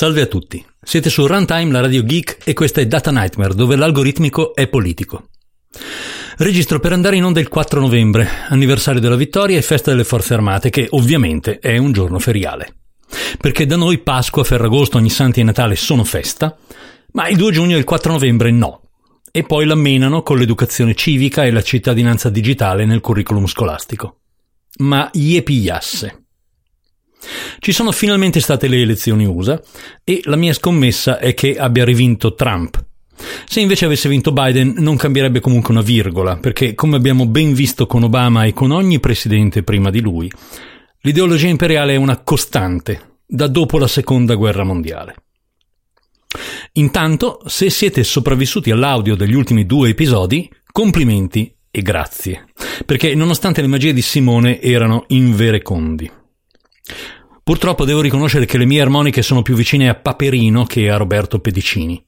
Salve 0.00 0.22
a 0.22 0.26
tutti, 0.26 0.64
siete 0.80 1.10
su 1.10 1.26
Runtime, 1.26 1.70
la 1.72 1.82
radio 1.82 2.02
geek 2.02 2.38
e 2.44 2.54
questa 2.54 2.80
è 2.80 2.86
Data 2.86 3.10
Nightmare, 3.10 3.52
dove 3.54 3.76
l'algoritmico 3.76 4.54
è 4.54 4.66
politico. 4.66 5.28
Registro 6.38 6.80
per 6.80 6.94
andare 6.94 7.16
in 7.16 7.24
onda 7.24 7.38
il 7.38 7.48
4 7.48 7.82
novembre, 7.82 8.26
anniversario 8.48 8.98
della 8.98 9.14
vittoria 9.14 9.58
e 9.58 9.60
festa 9.60 9.90
delle 9.90 10.04
forze 10.04 10.32
armate, 10.32 10.70
che 10.70 10.86
ovviamente 10.88 11.58
è 11.58 11.76
un 11.76 11.92
giorno 11.92 12.18
feriale. 12.18 12.76
Perché 13.38 13.66
da 13.66 13.76
noi 13.76 13.98
Pasqua, 13.98 14.42
Ferragosto, 14.42 14.96
ogni 14.96 15.10
santi 15.10 15.40
e 15.40 15.42
Natale 15.42 15.76
sono 15.76 16.04
festa, 16.04 16.56
ma 17.12 17.28
il 17.28 17.36
2 17.36 17.52
giugno 17.52 17.74
e 17.74 17.78
il 17.78 17.84
4 17.84 18.12
novembre 18.12 18.50
no. 18.50 18.80
E 19.30 19.42
poi 19.42 19.66
la 19.66 19.74
menano 19.74 20.22
con 20.22 20.38
l'educazione 20.38 20.94
civica 20.94 21.44
e 21.44 21.50
la 21.50 21.62
cittadinanza 21.62 22.30
digitale 22.30 22.86
nel 22.86 23.02
curriculum 23.02 23.46
scolastico. 23.46 24.20
Ma 24.78 25.10
gli 25.12 25.42
pigliasse. 25.42 26.19
Ci 27.58 27.72
sono 27.72 27.92
finalmente 27.92 28.40
state 28.40 28.68
le 28.68 28.80
elezioni 28.80 29.26
USA 29.26 29.60
e 30.04 30.20
la 30.24 30.36
mia 30.36 30.52
scommessa 30.52 31.18
è 31.18 31.34
che 31.34 31.56
abbia 31.56 31.84
rivinto 31.84 32.34
Trump. 32.34 32.82
Se 33.44 33.60
invece 33.60 33.84
avesse 33.84 34.08
vinto 34.08 34.32
Biden 34.32 34.74
non 34.78 34.96
cambierebbe 34.96 35.40
comunque 35.40 35.72
una 35.72 35.82
virgola, 35.82 36.36
perché 36.36 36.74
come 36.74 36.96
abbiamo 36.96 37.26
ben 37.26 37.52
visto 37.52 37.86
con 37.86 38.02
Obama 38.02 38.44
e 38.44 38.54
con 38.54 38.70
ogni 38.70 38.98
presidente 38.98 39.62
prima 39.62 39.90
di 39.90 40.00
lui, 40.00 40.30
l'ideologia 41.02 41.48
imperiale 41.48 41.94
è 41.94 41.96
una 41.96 42.18
costante 42.18 43.18
da 43.26 43.46
dopo 43.46 43.78
la 43.78 43.86
seconda 43.86 44.34
guerra 44.34 44.64
mondiale. 44.64 45.16
Intanto, 46.74 47.40
se 47.46 47.68
siete 47.70 48.04
sopravvissuti 48.04 48.70
all'audio 48.70 49.16
degli 49.16 49.34
ultimi 49.34 49.66
due 49.66 49.90
episodi, 49.90 50.50
complimenti 50.70 51.54
e 51.70 51.82
grazie, 51.82 52.46
perché 52.86 53.14
nonostante 53.14 53.60
le 53.60 53.66
magie 53.66 53.92
di 53.92 54.02
Simone 54.02 54.60
erano 54.60 55.04
inverecondi. 55.08 56.10
Purtroppo 57.50 57.84
devo 57.84 58.00
riconoscere 58.00 58.46
che 58.46 58.58
le 58.58 58.64
mie 58.64 58.80
armoniche 58.80 59.22
sono 59.22 59.42
più 59.42 59.56
vicine 59.56 59.88
a 59.88 59.96
Paperino 59.96 60.66
che 60.66 60.88
a 60.88 60.96
Roberto 60.96 61.40
Pedicini. 61.40 62.00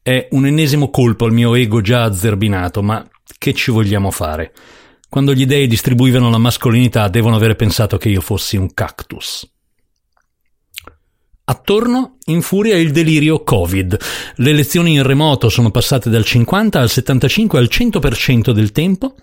È 0.00 0.28
un 0.30 0.46
ennesimo 0.46 0.90
colpo 0.90 1.24
al 1.24 1.32
mio 1.32 1.56
ego 1.56 1.80
già 1.80 2.04
azzerbinato, 2.04 2.80
ma 2.80 3.04
che 3.36 3.52
ci 3.52 3.72
vogliamo 3.72 4.12
fare? 4.12 4.54
Quando 5.08 5.34
gli 5.34 5.44
dei 5.44 5.66
distribuivano 5.66 6.30
la 6.30 6.38
mascolinità 6.38 7.08
devono 7.08 7.34
avere 7.34 7.56
pensato 7.56 7.96
che 7.96 8.08
io 8.10 8.20
fossi 8.20 8.56
un 8.56 8.72
cactus. 8.72 9.44
Attorno 11.46 12.18
infuria 12.26 12.76
il 12.76 12.92
delirio 12.92 13.42
Covid. 13.42 13.98
Le 14.36 14.52
lezioni 14.52 14.92
in 14.92 15.02
remoto 15.02 15.48
sono 15.48 15.72
passate 15.72 16.10
dal 16.10 16.24
50 16.24 16.78
al 16.78 16.90
75 16.90 17.58
al 17.58 17.68
100% 17.68 18.52
del 18.52 18.70
tempo 18.70 19.16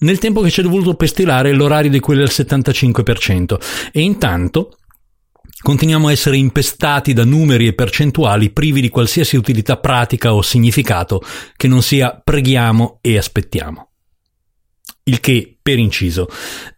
nel 0.00 0.18
tempo 0.18 0.40
che 0.42 0.50
ci 0.50 0.60
è 0.60 0.62
dovuto 0.62 0.94
pestilare 0.94 1.52
l'orario 1.52 1.90
di 1.90 2.00
quelli 2.00 2.22
al 2.22 2.28
75%. 2.30 3.90
E 3.92 4.00
intanto 4.00 4.77
continuiamo 5.60 6.08
a 6.08 6.12
essere 6.12 6.36
impestati 6.36 7.12
da 7.12 7.24
numeri 7.24 7.66
e 7.66 7.74
percentuali 7.74 8.50
privi 8.50 8.80
di 8.80 8.88
qualsiasi 8.88 9.36
utilità 9.36 9.76
pratica 9.76 10.34
o 10.34 10.42
significato 10.42 11.22
che 11.56 11.68
non 11.68 11.82
sia 11.82 12.20
preghiamo 12.22 12.98
e 13.00 13.16
aspettiamo. 13.16 13.88
Il 15.08 15.20
che, 15.20 15.56
per 15.62 15.78
inciso, 15.78 16.28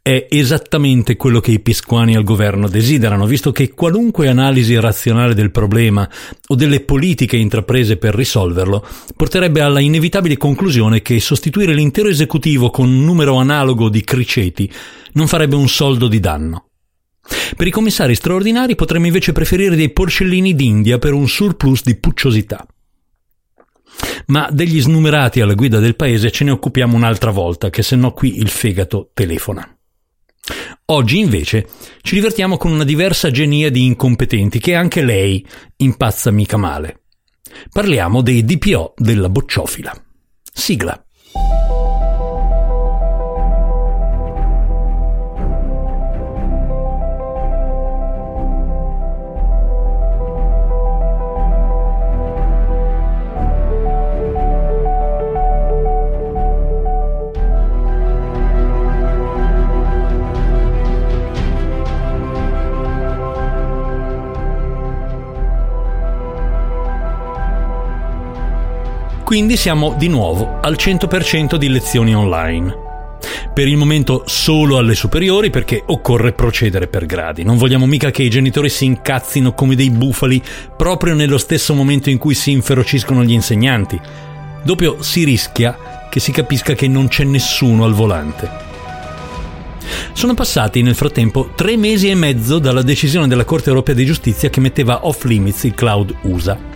è 0.01 0.29
esattamente 0.31 1.17
quello 1.17 1.41
che 1.41 1.51
i 1.51 1.59
pisquani 1.59 2.15
al 2.15 2.23
governo 2.23 2.69
desiderano, 2.69 3.27
visto 3.27 3.51
che 3.51 3.71
qualunque 3.71 4.29
analisi 4.29 4.79
razionale 4.79 5.35
del 5.35 5.51
problema 5.51 6.09
o 6.47 6.55
delle 6.55 6.81
politiche 6.81 7.37
intraprese 7.37 7.97
per 7.97 8.15
risolverlo 8.15 8.87
porterebbe 9.17 9.61
alla 9.61 9.81
inevitabile 9.81 10.37
conclusione 10.37 11.03
che 11.03 11.19
sostituire 11.19 11.75
l'intero 11.75 12.09
esecutivo 12.09 12.71
con 12.71 12.87
un 12.87 13.05
numero 13.05 13.35
analogo 13.35 13.89
di 13.89 14.05
criceti 14.05 14.73
non 15.15 15.27
farebbe 15.27 15.57
un 15.57 15.69
soldo 15.69 16.07
di 16.07 16.21
danno. 16.21 16.70
Per 17.57 17.67
i 17.67 17.71
commissari 17.71 18.15
straordinari 18.15 18.75
potremmo 18.75 19.07
invece 19.07 19.33
preferire 19.33 19.77
dei 19.77 19.91
porcellini 19.91 20.55
d'India 20.55 20.99
per 20.99 21.13
un 21.13 21.29
surplus 21.29 21.83
di 21.83 21.97
pucciosità. 21.97 22.67
Ma 24.27 24.49
degli 24.51 24.81
snumerati 24.81 25.41
alla 25.41 25.55
guida 25.55 25.79
del 25.79 25.97
paese 25.97 26.31
ce 26.31 26.45
ne 26.45 26.51
occupiamo 26.51 26.97
un'altra 26.97 27.31
volta, 27.31 27.71
che 27.71 27.83
se 27.83 27.97
no 27.97 28.13
qui 28.13 28.39
il 28.39 28.49
fegato 28.49 29.11
telefona. 29.13 29.67
Oggi 30.87 31.19
invece 31.19 31.69
ci 32.03 32.15
divertiamo 32.15 32.57
con 32.57 32.73
una 32.73 32.85
diversa 32.85 33.31
genia 33.31 33.71
di 33.71 33.85
incompetenti 33.85 34.59
che 34.59 34.75
anche 34.75 35.03
lei 35.03 35.47
impazza 35.77 36.31
mica 36.31 36.57
male. 36.57 37.03
Parliamo 37.73 38.23
dei 38.23 38.45
DPO 38.45 38.95
della 38.97 39.29
bocciofila. 39.29 39.93
Sigla. 40.53 41.05
Quindi 69.31 69.57
siamo 69.57 69.95
di 69.97 70.09
nuovo 70.09 70.59
al 70.61 70.75
100% 70.77 71.55
di 71.55 71.69
lezioni 71.69 72.17
online. 72.17 72.77
Per 73.55 73.69
il 73.69 73.77
momento 73.77 74.25
solo 74.27 74.77
alle 74.77 74.97
superiori 74.97 75.51
perché 75.51 75.81
occorre 75.87 76.33
procedere 76.33 76.89
per 76.89 77.07
gradi. 77.07 77.45
Non 77.45 77.57
vogliamo 77.57 77.87
mica 77.87 78.11
che 78.11 78.25
i 78.25 78.29
genitori 78.29 78.69
si 78.69 78.87
incazzino 78.87 79.53
come 79.53 79.77
dei 79.77 79.91
bufali 79.91 80.43
proprio 80.77 81.15
nello 81.15 81.39
stesso 81.39 81.75
momento 81.75 82.11
in 82.11 82.19
cui 82.19 82.35
si 82.35 82.51
inferociscono 82.51 83.23
gli 83.23 83.31
insegnanti. 83.31 84.01
Doppio 84.65 85.01
si 85.01 85.23
rischia 85.23 86.09
che 86.11 86.19
si 86.19 86.33
capisca 86.33 86.75
che 86.75 86.89
non 86.89 87.07
c'è 87.07 87.23
nessuno 87.23 87.85
al 87.85 87.93
volante. 87.93 88.51
Sono 90.13 90.35
passati 90.35 90.83
nel 90.83 90.97
frattempo 90.97 91.53
tre 91.55 91.77
mesi 91.77 92.09
e 92.09 92.17
mezzo 92.17 92.59
dalla 92.59 92.83
decisione 92.83 93.29
della 93.29 93.45
Corte 93.45 93.69
europea 93.69 93.95
di 93.95 94.05
giustizia 94.05 94.51
che 94.51 94.59
metteva 94.59 95.07
off 95.07 95.23
limits 95.23 95.63
il 95.63 95.75
cloud 95.75 96.17
USA. 96.23 96.70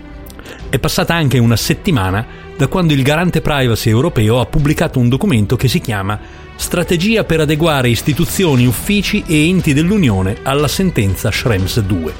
È 0.74 0.80
passata 0.80 1.14
anche 1.14 1.38
una 1.38 1.54
settimana 1.54 2.26
da 2.56 2.66
quando 2.66 2.94
il 2.94 3.04
garante 3.04 3.40
privacy 3.40 3.90
europeo 3.90 4.40
ha 4.40 4.46
pubblicato 4.46 4.98
un 4.98 5.08
documento 5.08 5.54
che 5.54 5.68
si 5.68 5.78
chiama 5.78 6.18
Strategia 6.56 7.22
per 7.22 7.38
adeguare 7.38 7.88
istituzioni, 7.90 8.66
uffici 8.66 9.22
e 9.24 9.46
enti 9.46 9.72
dell'Unione 9.72 10.38
alla 10.42 10.66
sentenza 10.66 11.30
Schrems 11.30 11.78
2, 11.78 12.12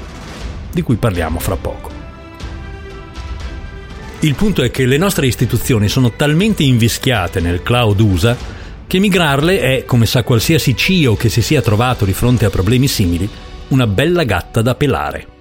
di 0.71 0.81
cui 0.83 0.95
parliamo 0.95 1.37
fra 1.37 1.57
poco. 1.57 1.91
Il 4.21 4.35
punto 4.35 4.63
è 4.63 4.71
che 4.71 4.85
le 4.85 4.95
nostre 4.95 5.27
istituzioni 5.27 5.89
sono 5.89 6.13
talmente 6.13 6.63
invischiate 6.63 7.41
nel 7.41 7.61
cloud 7.61 7.99
USA 7.99 8.37
che 8.87 8.99
migrarle 8.99 9.59
è, 9.59 9.83
come 9.83 10.05
sa 10.05 10.23
qualsiasi 10.23 10.77
CEO 10.77 11.17
che 11.17 11.27
si 11.27 11.41
sia 11.41 11.61
trovato 11.61 12.05
di 12.05 12.13
fronte 12.13 12.45
a 12.45 12.49
problemi 12.49 12.87
simili, 12.87 13.29
una 13.67 13.85
bella 13.85 14.23
gatta 14.23 14.61
da 14.61 14.75
pelare. 14.75 15.33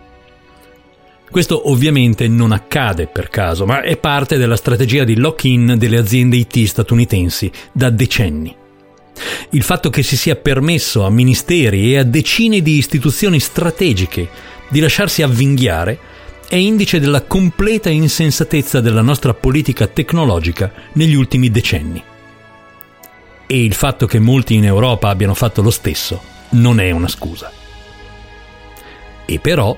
Questo 1.31 1.69
ovviamente 1.69 2.29
non 2.29 2.53
accade 2.53 3.07
per 3.07 3.29
caso, 3.29 3.67
ma 3.67 3.83
è 3.83 3.97
parte 3.97 4.37
della 4.37 4.57
strategia 4.57 5.05
di 5.05 5.17
lock-in 5.17 5.75
delle 5.77 5.99
aziende 5.99 6.37
IT 6.37 6.65
statunitensi 6.65 7.51
da 7.73 7.91
decenni. 7.91 8.55
Il 9.51 9.63
fatto 9.63 9.91
che 9.91 10.03
si 10.03 10.17
sia 10.17 10.37
permesso 10.37 11.05
a 11.05 11.11
ministeri 11.11 11.93
e 11.93 11.99
a 11.99 12.05
decine 12.05 12.61
di 12.61 12.77
istituzioni 12.77 13.41
strategiche 13.41 14.29
di 14.69 14.81
lasciarsi 14.81 15.23
avvinghiare 15.23 15.99
è 16.49 16.57
indice 16.57 17.01
della 17.01 17.23
completa 17.23 17.91
insensatezza 17.91 18.81
della 18.81 19.03
nostra 19.03 19.35
politica 19.35 19.87
tecnologica 19.87 20.73
negli 20.93 21.15
ultimi 21.15 21.51
decenni. 21.51 22.03
E 23.47 23.65
il 23.65 23.75
fatto 23.75 24.07
che 24.07 24.19
molti 24.19 24.55
in 24.55 24.65
Europa 24.65 25.09
abbiano 25.09 25.35
fatto 25.35 25.63
lo 25.63 25.71
stesso 25.71 26.21
non 26.51 26.81
è 26.81 26.91
una 26.91 27.09
scusa. 27.09 27.51
E 29.25 29.39
però 29.39 29.77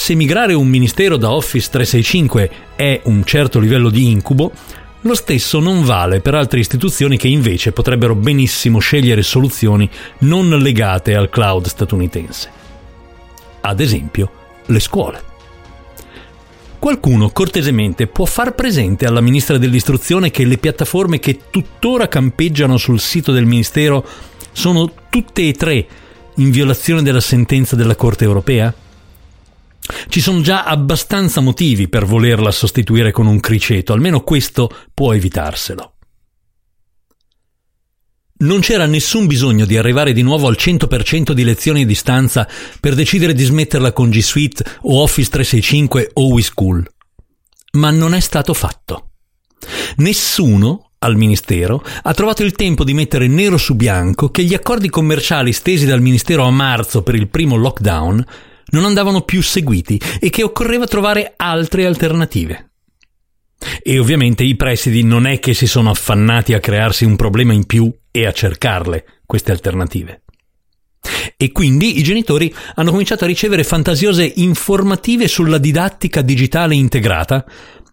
se 0.00 0.14
migrare 0.14 0.54
un 0.54 0.66
ministero 0.66 1.18
da 1.18 1.30
Office 1.30 1.68
365 1.70 2.50
è 2.74 3.02
un 3.04 3.22
certo 3.22 3.58
livello 3.58 3.90
di 3.90 4.10
incubo, 4.10 4.50
lo 5.02 5.14
stesso 5.14 5.60
non 5.60 5.84
vale 5.84 6.22
per 6.22 6.34
altre 6.34 6.58
istituzioni 6.58 7.18
che 7.18 7.28
invece 7.28 7.72
potrebbero 7.72 8.14
benissimo 8.14 8.78
scegliere 8.78 9.20
soluzioni 9.20 9.88
non 10.20 10.48
legate 10.48 11.14
al 11.14 11.28
cloud 11.28 11.66
statunitense. 11.66 12.50
Ad 13.60 13.78
esempio, 13.78 14.30
le 14.64 14.80
scuole. 14.80 15.22
Qualcuno 16.78 17.28
cortesemente 17.28 18.06
può 18.06 18.24
far 18.24 18.54
presente 18.54 19.04
alla 19.04 19.20
ministra 19.20 19.58
dell'istruzione 19.58 20.30
che 20.30 20.46
le 20.46 20.56
piattaforme 20.56 21.18
che 21.18 21.40
tuttora 21.50 22.08
campeggiano 22.08 22.78
sul 22.78 23.00
sito 23.00 23.32
del 23.32 23.44
ministero 23.44 24.02
sono 24.52 24.90
tutte 25.10 25.46
e 25.46 25.52
tre 25.52 25.86
in 26.36 26.50
violazione 26.50 27.02
della 27.02 27.20
sentenza 27.20 27.76
della 27.76 27.96
Corte 27.96 28.24
europea? 28.24 28.74
Ci 30.08 30.20
sono 30.20 30.40
già 30.40 30.64
abbastanza 30.64 31.40
motivi 31.40 31.88
per 31.88 32.04
volerla 32.04 32.50
sostituire 32.50 33.12
con 33.12 33.26
un 33.26 33.40
criceto, 33.40 33.92
almeno 33.92 34.22
questo 34.22 34.70
può 34.94 35.12
evitarselo. 35.12 35.94
Non 38.42 38.60
c'era 38.60 38.86
nessun 38.86 39.26
bisogno 39.26 39.66
di 39.66 39.76
arrivare 39.76 40.14
di 40.14 40.22
nuovo 40.22 40.46
al 40.48 40.56
100% 40.58 41.32
di 41.32 41.44
lezioni 41.44 41.82
a 41.82 41.86
distanza 41.86 42.48
per 42.80 42.94
decidere 42.94 43.34
di 43.34 43.44
smetterla 43.44 43.92
con 43.92 44.08
G 44.08 44.20
Suite 44.20 44.64
o 44.82 45.02
Office 45.02 45.28
365 45.28 46.10
o 46.14 46.28
WeSchool. 46.28 46.90
Ma 47.72 47.90
non 47.90 48.14
è 48.14 48.20
stato 48.20 48.54
fatto. 48.54 49.10
Nessuno 49.96 50.92
al 51.00 51.16
Ministero 51.16 51.84
ha 52.02 52.14
trovato 52.14 52.42
il 52.42 52.52
tempo 52.52 52.82
di 52.82 52.94
mettere 52.94 53.26
nero 53.26 53.58
su 53.58 53.74
bianco 53.74 54.30
che 54.30 54.42
gli 54.42 54.54
accordi 54.54 54.88
commerciali 54.88 55.52
stesi 55.52 55.84
dal 55.84 56.00
Ministero 56.00 56.44
a 56.44 56.50
marzo 56.50 57.02
per 57.02 57.16
il 57.16 57.28
primo 57.28 57.56
lockdown 57.56 58.24
non 58.70 58.84
andavano 58.84 59.22
più 59.22 59.42
seguiti 59.42 60.00
e 60.18 60.30
che 60.30 60.42
occorreva 60.42 60.86
trovare 60.86 61.34
altre 61.36 61.86
alternative. 61.86 62.70
E 63.82 63.98
ovviamente 63.98 64.42
i 64.42 64.56
presidi 64.56 65.02
non 65.02 65.26
è 65.26 65.38
che 65.38 65.54
si 65.54 65.66
sono 65.66 65.90
affannati 65.90 66.54
a 66.54 66.60
crearsi 66.60 67.04
un 67.04 67.16
problema 67.16 67.52
in 67.52 67.66
più 67.66 67.92
e 68.10 68.26
a 68.26 68.32
cercarle, 68.32 69.22
queste 69.26 69.52
alternative. 69.52 70.22
E 71.36 71.52
quindi 71.52 71.98
i 71.98 72.02
genitori 72.02 72.52
hanno 72.74 72.90
cominciato 72.90 73.24
a 73.24 73.26
ricevere 73.26 73.64
fantasiose 73.64 74.32
informative 74.36 75.28
sulla 75.28 75.58
didattica 75.58 76.22
digitale 76.22 76.74
integrata, 76.74 77.44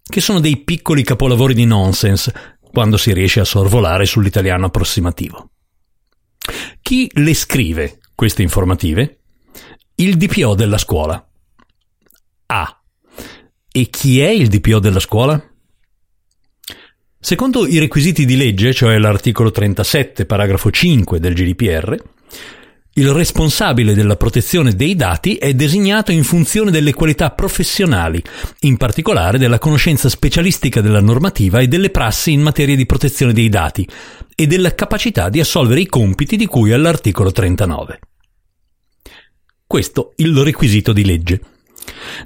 che 0.03 0.21
sono 0.21 0.39
dei 0.39 0.57
piccoli 0.57 1.03
capolavori 1.03 1.53
di 1.53 1.65
nonsense 1.65 2.57
quando 2.71 2.97
si 2.97 3.13
riesce 3.13 3.39
a 3.39 3.45
sorvolare 3.45 4.05
sull'italiano 4.05 4.67
approssimativo. 4.67 5.49
Chi 6.81 7.09
le 7.13 7.33
scrive 7.33 7.99
queste 8.15 8.41
informative? 8.41 9.16
Il 9.99 10.15
DPO 10.15 10.53
della 10.53 10.77
scuola. 10.77 11.27
Ah, 12.45 12.81
e 13.71 13.89
chi 13.89 14.19
è 14.19 14.29
il 14.29 14.47
DPO 14.47 14.77
della 14.77 14.99
scuola? 14.99 15.43
Secondo 17.19 17.65
i 17.65 17.79
requisiti 17.79 18.23
di 18.23 18.37
legge, 18.37 18.75
cioè 18.75 18.99
l'articolo 18.99 19.49
37, 19.49 20.27
paragrafo 20.27 20.69
5 20.69 21.19
del 21.19 21.33
GDPR, 21.33 21.97
il 22.93 23.11
responsabile 23.11 23.95
della 23.95 24.17
protezione 24.17 24.75
dei 24.75 24.95
dati 24.95 25.37
è 25.37 25.55
designato 25.55 26.11
in 26.11 26.23
funzione 26.23 26.69
delle 26.69 26.93
qualità 26.93 27.31
professionali, 27.31 28.21
in 28.59 28.77
particolare 28.77 29.39
della 29.39 29.57
conoscenza 29.57 30.09
specialistica 30.09 30.79
della 30.79 31.01
normativa 31.01 31.57
e 31.57 31.67
delle 31.67 31.89
prassi 31.89 32.33
in 32.33 32.41
materia 32.41 32.75
di 32.75 32.85
protezione 32.85 33.33
dei 33.33 33.49
dati 33.49 33.89
e 34.35 34.45
della 34.45 34.75
capacità 34.75 35.29
di 35.29 35.39
assolvere 35.39 35.79
i 35.81 35.87
compiti 35.87 36.37
di 36.37 36.45
cui 36.45 36.71
all'articolo 36.71 37.31
39. 37.31 37.99
Questo 39.67 40.13
il 40.15 40.33
requisito 40.37 40.93
di 40.93 41.03
legge. 41.03 41.41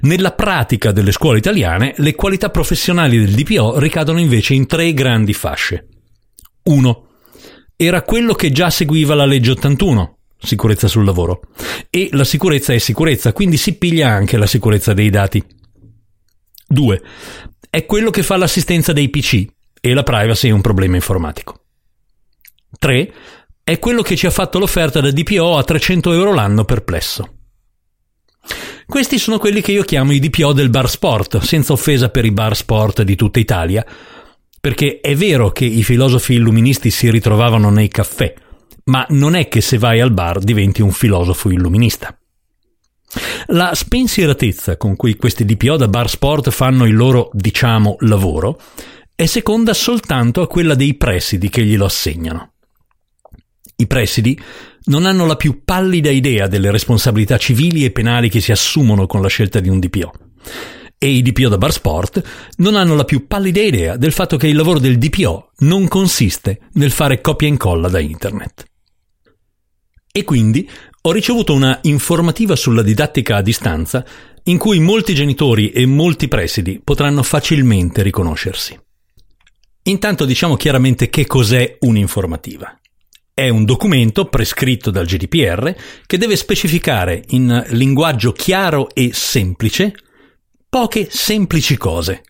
Nella 0.02 0.30
pratica 0.30 0.92
delle 0.92 1.10
scuole 1.10 1.38
italiane, 1.38 1.92
le 1.96 2.14
qualità 2.14 2.50
professionali 2.50 3.18
del 3.18 3.34
DPO 3.34 3.80
ricadono 3.80 4.20
invece 4.20 4.54
in 4.54 4.66
tre 4.66 4.94
grandi 4.94 5.34
fasce. 5.34 5.88
1. 6.62 7.06
Era 7.74 8.02
quello 8.02 8.34
che 8.34 8.52
già 8.52 8.70
seguiva 8.70 9.16
la 9.16 9.24
legge 9.24 9.50
81, 9.50 10.18
sicurezza 10.38 10.86
sul 10.86 11.04
lavoro, 11.04 11.40
e 11.90 12.10
la 12.12 12.22
sicurezza 12.22 12.72
è 12.72 12.78
sicurezza, 12.78 13.32
quindi 13.32 13.56
si 13.56 13.76
piglia 13.76 14.08
anche 14.08 14.36
la 14.36 14.46
sicurezza 14.46 14.92
dei 14.92 15.10
dati. 15.10 15.44
2. 16.68 17.02
È 17.68 17.84
quello 17.86 18.10
che 18.10 18.22
fa 18.22 18.36
l'assistenza 18.36 18.92
dei 18.92 19.10
PC 19.10 19.44
e 19.80 19.94
la 19.94 20.04
privacy 20.04 20.48
è 20.48 20.52
un 20.52 20.60
problema 20.60 20.94
informatico. 20.94 21.64
3. 22.78 23.12
È 23.64 23.78
quello 23.78 24.02
che 24.02 24.16
ci 24.16 24.26
ha 24.26 24.30
fatto 24.30 24.58
l'offerta 24.58 25.00
da 25.00 25.12
DPO 25.12 25.56
a 25.56 25.62
300 25.62 26.12
euro 26.12 26.34
l'anno 26.34 26.64
perplesso. 26.64 27.34
Questi 28.86 29.18
sono 29.18 29.38
quelli 29.38 29.60
che 29.60 29.70
io 29.70 29.84
chiamo 29.84 30.12
i 30.12 30.18
DPO 30.18 30.52
del 30.52 30.68
bar 30.68 30.90
sport, 30.90 31.38
senza 31.38 31.72
offesa 31.72 32.08
per 32.08 32.24
i 32.24 32.32
bar 32.32 32.56
sport 32.56 33.02
di 33.02 33.14
tutta 33.14 33.38
Italia, 33.38 33.86
perché 34.60 35.00
è 35.00 35.14
vero 35.14 35.50
che 35.52 35.64
i 35.64 35.84
filosofi 35.84 36.34
illuministi 36.34 36.90
si 36.90 37.08
ritrovavano 37.08 37.70
nei 37.70 37.88
caffè, 37.88 38.34
ma 38.84 39.06
non 39.10 39.36
è 39.36 39.46
che 39.46 39.60
se 39.60 39.78
vai 39.78 40.00
al 40.00 40.12
bar 40.12 40.40
diventi 40.40 40.82
un 40.82 40.90
filosofo 40.90 41.48
illuminista. 41.50 42.16
La 43.46 43.74
spensieratezza 43.74 44.76
con 44.76 44.96
cui 44.96 45.16
questi 45.16 45.44
DPO 45.44 45.76
da 45.76 45.86
bar 45.86 46.10
sport 46.10 46.50
fanno 46.50 46.84
il 46.84 46.96
loro, 46.96 47.30
diciamo, 47.32 47.96
lavoro 48.00 48.58
è 49.14 49.26
seconda 49.26 49.72
soltanto 49.72 50.40
a 50.40 50.48
quella 50.48 50.74
dei 50.74 50.94
presidi 50.94 51.48
che 51.48 51.64
glielo 51.64 51.84
assegnano. 51.84 52.51
I 53.82 53.86
presidi 53.88 54.40
non 54.84 55.06
hanno 55.06 55.26
la 55.26 55.34
più 55.34 55.64
pallida 55.64 56.08
idea 56.08 56.46
delle 56.46 56.70
responsabilità 56.70 57.36
civili 57.36 57.84
e 57.84 57.90
penali 57.90 58.28
che 58.28 58.40
si 58.40 58.52
assumono 58.52 59.06
con 59.06 59.20
la 59.20 59.26
scelta 59.26 59.58
di 59.58 59.68
un 59.68 59.80
DPO. 59.80 60.12
E 60.96 61.08
i 61.08 61.20
DPO 61.20 61.48
da 61.48 61.58
bar 61.58 61.72
sport 61.72 62.22
non 62.58 62.76
hanno 62.76 62.94
la 62.94 63.04
più 63.04 63.26
pallida 63.26 63.60
idea 63.60 63.96
del 63.96 64.12
fatto 64.12 64.36
che 64.36 64.46
il 64.46 64.54
lavoro 64.54 64.78
del 64.78 64.98
DPO 64.98 65.50
non 65.58 65.88
consiste 65.88 66.60
nel 66.74 66.92
fare 66.92 67.20
copia 67.20 67.48
e 67.48 67.50
incolla 67.50 67.88
da 67.88 67.98
internet. 67.98 68.64
E 70.12 70.22
quindi 70.22 70.70
ho 71.00 71.10
ricevuto 71.10 71.54
una 71.54 71.80
informativa 71.82 72.54
sulla 72.54 72.82
didattica 72.82 73.38
a 73.38 73.42
distanza 73.42 74.04
in 74.44 74.58
cui 74.58 74.78
molti 74.78 75.12
genitori 75.12 75.70
e 75.70 75.86
molti 75.86 76.28
presidi 76.28 76.80
potranno 76.84 77.24
facilmente 77.24 78.02
riconoscersi. 78.02 78.78
Intanto 79.84 80.24
diciamo 80.24 80.54
chiaramente 80.54 81.10
che 81.10 81.26
cos'è 81.26 81.78
un'informativa. 81.80 82.76
È 83.34 83.48
un 83.48 83.64
documento 83.64 84.26
prescritto 84.26 84.90
dal 84.90 85.06
GDPR 85.06 85.74
che 86.04 86.18
deve 86.18 86.36
specificare 86.36 87.24
in 87.28 87.64
linguaggio 87.70 88.32
chiaro 88.32 88.90
e 88.94 89.12
semplice 89.14 89.94
poche 90.68 91.08
semplici 91.10 91.76
cose. 91.76 92.22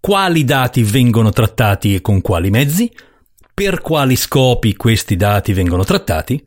Quali 0.00 0.44
dati 0.44 0.82
vengono 0.82 1.30
trattati 1.30 1.94
e 1.94 2.00
con 2.00 2.20
quali 2.20 2.50
mezzi? 2.50 2.92
Per 3.52 3.80
quali 3.80 4.14
scopi 4.14 4.74
questi 4.74 5.14
dati 5.14 5.52
vengono 5.52 5.84
trattati? 5.84 6.42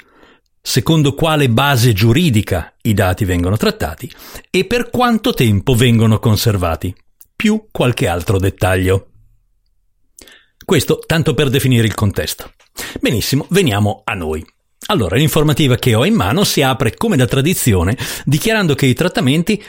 Secondo 0.62 1.14
quale 1.14 1.50
base 1.50 1.92
giuridica 1.92 2.74
i 2.82 2.94
dati 2.94 3.26
vengono 3.26 3.56
trattati? 3.58 4.12
E 4.50 4.66
per 4.66 4.90
quanto 4.90 5.34
tempo 5.34 5.76
vengono 5.76 6.20
conservati? 6.20 6.96
Più 7.36 7.68
qualche 7.72 8.08
altro 8.08 8.38
dettaglio. 8.38 9.10
Questo 10.66 11.00
tanto 11.06 11.34
per 11.34 11.50
definire 11.50 11.86
il 11.86 11.96
contesto. 11.96 12.52
Benissimo, 13.00 13.46
veniamo 13.50 14.02
a 14.04 14.14
noi. 14.14 14.46
Allora, 14.88 15.16
l'informativa 15.16 15.76
che 15.76 15.96
ho 15.96 16.06
in 16.06 16.14
mano 16.14 16.44
si 16.44 16.62
apre 16.62 16.94
come 16.96 17.16
da 17.16 17.26
tradizione, 17.26 17.98
dichiarando 18.26 18.76
che 18.76 18.86
i 18.86 18.94
trattamenti, 18.94 19.62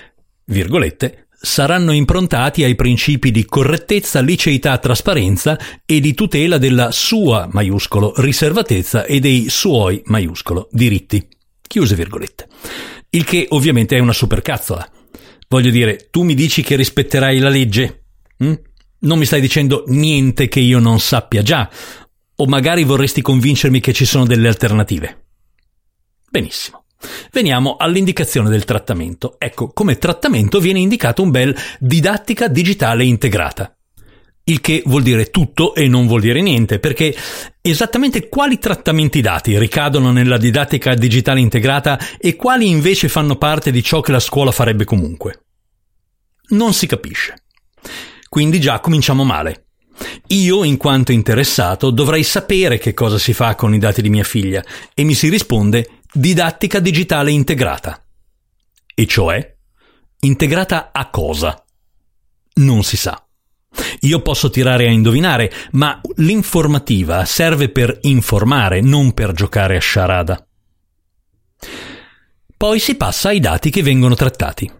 virgolette, 0.46 1.28
saranno 1.44 1.92
improntati 1.92 2.64
ai 2.64 2.74
principi 2.74 3.30
di 3.30 3.44
correttezza, 3.44 4.20
liceità, 4.20 4.78
trasparenza 4.78 5.58
e 5.84 6.00
di 6.00 6.14
tutela 6.14 6.58
della 6.58 6.90
sua, 6.90 7.48
maiuscolo, 7.50 8.14
riservatezza 8.16 9.04
e 9.04 9.20
dei 9.20 9.48
suoi, 9.48 10.02
maiuscolo, 10.06 10.68
diritti. 10.72 11.26
Chiuse 11.66 11.94
virgolette. 11.94 12.48
Il 13.10 13.24
che 13.24 13.46
ovviamente 13.50 13.96
è 13.96 14.00
una 14.00 14.12
supercazzola. 14.12 14.90
Voglio 15.48 15.70
dire, 15.70 16.08
tu 16.10 16.22
mi 16.22 16.34
dici 16.34 16.62
che 16.62 16.76
rispetterai 16.76 17.38
la 17.38 17.48
legge? 17.50 18.04
Hm? 18.38 18.54
Non 19.00 19.18
mi 19.18 19.26
stai 19.26 19.42
dicendo 19.42 19.84
niente 19.88 20.48
che 20.48 20.60
io 20.60 20.78
non 20.78 20.98
sappia 20.98 21.42
già, 21.42 21.68
o 22.36 22.46
magari 22.46 22.84
vorresti 22.84 23.22
convincermi 23.22 23.80
che 23.80 23.92
ci 23.92 24.04
sono 24.04 24.24
delle 24.24 24.48
alternative. 24.48 25.26
Benissimo. 26.30 26.84
Veniamo 27.32 27.76
all'indicazione 27.76 28.48
del 28.48 28.64
trattamento. 28.64 29.36
Ecco, 29.38 29.72
come 29.72 29.98
trattamento 29.98 30.58
viene 30.60 30.80
indicato 30.80 31.22
un 31.22 31.30
bel 31.30 31.56
didattica 31.78 32.48
digitale 32.48 33.04
integrata. 33.04 33.76
Il 34.46 34.60
che 34.60 34.82
vuol 34.84 35.02
dire 35.02 35.30
tutto 35.30 35.74
e 35.74 35.88
non 35.88 36.06
vuol 36.06 36.20
dire 36.20 36.42
niente, 36.42 36.78
perché 36.78 37.16
esattamente 37.62 38.28
quali 38.28 38.58
trattamenti 38.58 39.22
dati 39.22 39.58
ricadono 39.58 40.12
nella 40.12 40.36
didattica 40.36 40.94
digitale 40.94 41.40
integrata 41.40 41.98
e 42.18 42.36
quali 42.36 42.68
invece 42.68 43.08
fanno 43.08 43.36
parte 43.36 43.70
di 43.70 43.82
ciò 43.82 44.00
che 44.00 44.12
la 44.12 44.20
scuola 44.20 44.50
farebbe 44.50 44.84
comunque? 44.84 45.44
Non 46.48 46.74
si 46.74 46.86
capisce. 46.86 47.44
Quindi 48.28 48.60
già 48.60 48.80
cominciamo 48.80 49.24
male. 49.24 49.63
Io, 50.28 50.64
in 50.64 50.76
quanto 50.76 51.12
interessato, 51.12 51.90
dovrei 51.90 52.22
sapere 52.22 52.78
che 52.78 52.94
cosa 52.94 53.18
si 53.18 53.32
fa 53.32 53.54
con 53.54 53.74
i 53.74 53.78
dati 53.78 54.02
di 54.02 54.10
mia 54.10 54.24
figlia 54.24 54.62
e 54.94 55.04
mi 55.04 55.14
si 55.14 55.28
risponde 55.28 56.00
didattica 56.12 56.80
digitale 56.80 57.30
integrata. 57.30 58.02
E 58.94 59.06
cioè, 59.06 59.56
integrata 60.20 60.90
a 60.92 61.08
cosa? 61.10 61.64
Non 62.54 62.82
si 62.82 62.96
sa. 62.96 63.24
Io 64.00 64.20
posso 64.20 64.50
tirare 64.50 64.86
a 64.86 64.90
indovinare, 64.90 65.52
ma 65.72 66.00
l'informativa 66.16 67.24
serve 67.24 67.68
per 67.68 67.98
informare, 68.02 68.80
non 68.80 69.12
per 69.12 69.32
giocare 69.32 69.76
a 69.76 69.80
sciarada. 69.80 70.46
Poi 72.56 72.78
si 72.78 72.94
passa 72.94 73.30
ai 73.30 73.40
dati 73.40 73.70
che 73.70 73.82
vengono 73.82 74.14
trattati. 74.14 74.70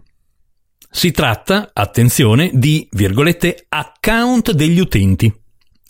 Si 0.95 1.11
tratta, 1.11 1.71
attenzione, 1.73 2.51
di, 2.53 2.87
virgolette, 2.91 3.65
account 3.67 4.53
degli 4.53 4.79
utenti 4.79 5.29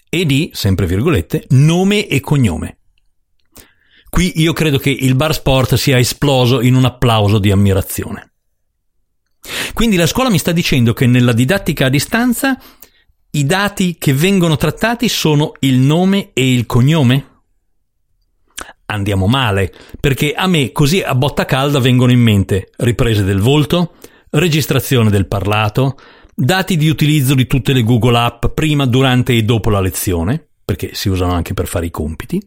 e 0.09 0.25
di, 0.25 0.49
sempre 0.51 0.87
virgolette, 0.87 1.45
nome 1.49 2.07
e 2.07 2.19
cognome. 2.21 2.79
Qui 4.09 4.41
io 4.41 4.51
credo 4.51 4.79
che 4.79 4.89
il 4.89 5.13
bar 5.13 5.35
sport 5.35 5.75
sia 5.75 5.99
esploso 5.99 6.59
in 6.59 6.73
un 6.73 6.85
applauso 6.85 7.37
di 7.37 7.51
ammirazione. 7.51 8.31
Quindi 9.75 9.95
la 9.95 10.07
scuola 10.07 10.31
mi 10.31 10.39
sta 10.39 10.51
dicendo 10.51 10.93
che 10.93 11.05
nella 11.05 11.33
didattica 11.33 11.85
a 11.85 11.89
distanza 11.89 12.59
i 13.29 13.45
dati 13.45 13.97
che 13.99 14.11
vengono 14.11 14.55
trattati 14.55 15.07
sono 15.07 15.51
il 15.59 15.77
nome 15.77 16.31
e 16.33 16.51
il 16.51 16.65
cognome? 16.65 17.29
andiamo 18.87 19.27
male, 19.27 19.71
perché 19.99 20.33
a 20.33 20.47
me 20.47 20.71
così 20.71 21.01
a 21.01 21.15
botta 21.15 21.45
calda 21.45 21.79
vengono 21.79 22.11
in 22.11 22.19
mente 22.21 22.71
riprese 22.77 23.23
del 23.23 23.39
volto, 23.39 23.93
registrazione 24.35 25.09
del 25.09 25.27
parlato, 25.27 25.97
dati 26.33 26.77
di 26.77 26.89
utilizzo 26.89 27.35
di 27.35 27.47
tutte 27.47 27.73
le 27.73 27.83
Google 27.83 28.17
App 28.17 28.47
prima, 28.47 28.85
durante 28.85 29.33
e 29.33 29.43
dopo 29.43 29.69
la 29.69 29.81
lezione, 29.81 30.45
perché 30.63 30.91
si 30.93 31.09
usano 31.09 31.33
anche 31.33 31.53
per 31.53 31.67
fare 31.67 31.85
i 31.85 31.91
compiti, 31.91 32.41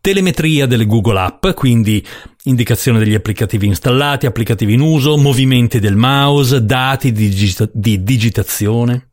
telemetria 0.00 0.66
delle 0.66 0.86
Google 0.86 1.18
App, 1.18 1.48
quindi 1.50 2.04
indicazione 2.44 2.98
degli 2.98 3.14
applicativi 3.14 3.66
installati, 3.66 4.26
applicativi 4.26 4.74
in 4.74 4.80
uso, 4.80 5.16
movimenti 5.16 5.78
del 5.78 5.96
mouse, 5.96 6.64
dati 6.64 7.12
di, 7.12 7.28
digita- 7.28 7.68
di 7.72 8.02
digitazione, 8.02 9.10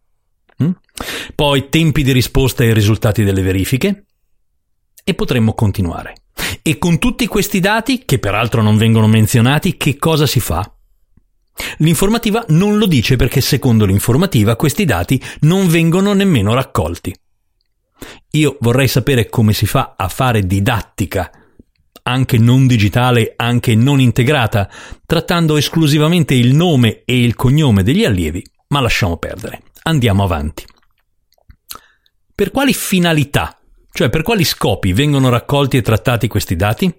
mm? 0.64 0.72
poi 1.36 1.70
tempi 1.70 2.04
di 2.04 2.12
risposta 2.12 2.64
ai 2.64 2.74
risultati 2.74 3.24
delle 3.24 3.42
verifiche 3.42 4.06
e 5.04 5.14
potremmo 5.14 5.54
continuare. 5.54 6.16
E 6.62 6.78
con 6.78 7.00
tutti 7.00 7.26
questi 7.28 7.60
dati, 7.60 8.04
che 8.06 8.20
peraltro 8.20 8.62
non 8.62 8.78
vengono 8.78 9.08
menzionati, 9.08 9.78
che 9.78 9.98
cosa 9.98 10.26
si 10.26 10.40
fa? 10.40 10.70
L'informativa 11.78 12.44
non 12.50 12.78
lo 12.78 12.86
dice 12.86 13.16
perché 13.16 13.42
secondo 13.42 13.86
l'informativa 13.86 14.56
questi 14.56 14.86
dati 14.86 15.22
non 15.42 15.68
vengono 15.68 16.14
nemmeno 16.14 16.54
raccolti. 16.54 17.16
Io 18.32 18.58
vorrei 18.60 18.88
sapere 18.88 19.30
come 19.30 19.54
si 19.54 19.66
fa 19.66 19.96
a 19.98 20.08
fare 20.08 20.46
didattica, 20.46 21.32
anche 22.04 22.38
non 22.38 22.68
digitale, 22.68 23.34
anche 23.36 23.76
non 23.76 24.00
integrata, 24.00 24.70
trattando 25.06 25.58
esclusivamente 25.58 26.34
il 26.36 26.54
nome 26.54 27.04
e 27.06 27.22
il 27.22 27.36
cognome 27.36 27.84
degli 27.84 28.06
allievi, 28.06 28.44
ma 28.70 28.80
lasciamo 28.80 29.18
perdere. 29.18 29.64
Andiamo 29.84 30.24
avanti. 30.24 30.66
Per 32.36 32.52
quali 32.52 32.74
finalità, 32.74 33.58
cioè 33.92 34.10
per 34.10 34.22
quali 34.22 34.44
scopi 34.44 34.94
vengono 34.94 35.30
raccolti 35.30 35.78
e 35.78 35.82
trattati 35.82 36.28
questi 36.28 36.56
dati? 36.56 36.94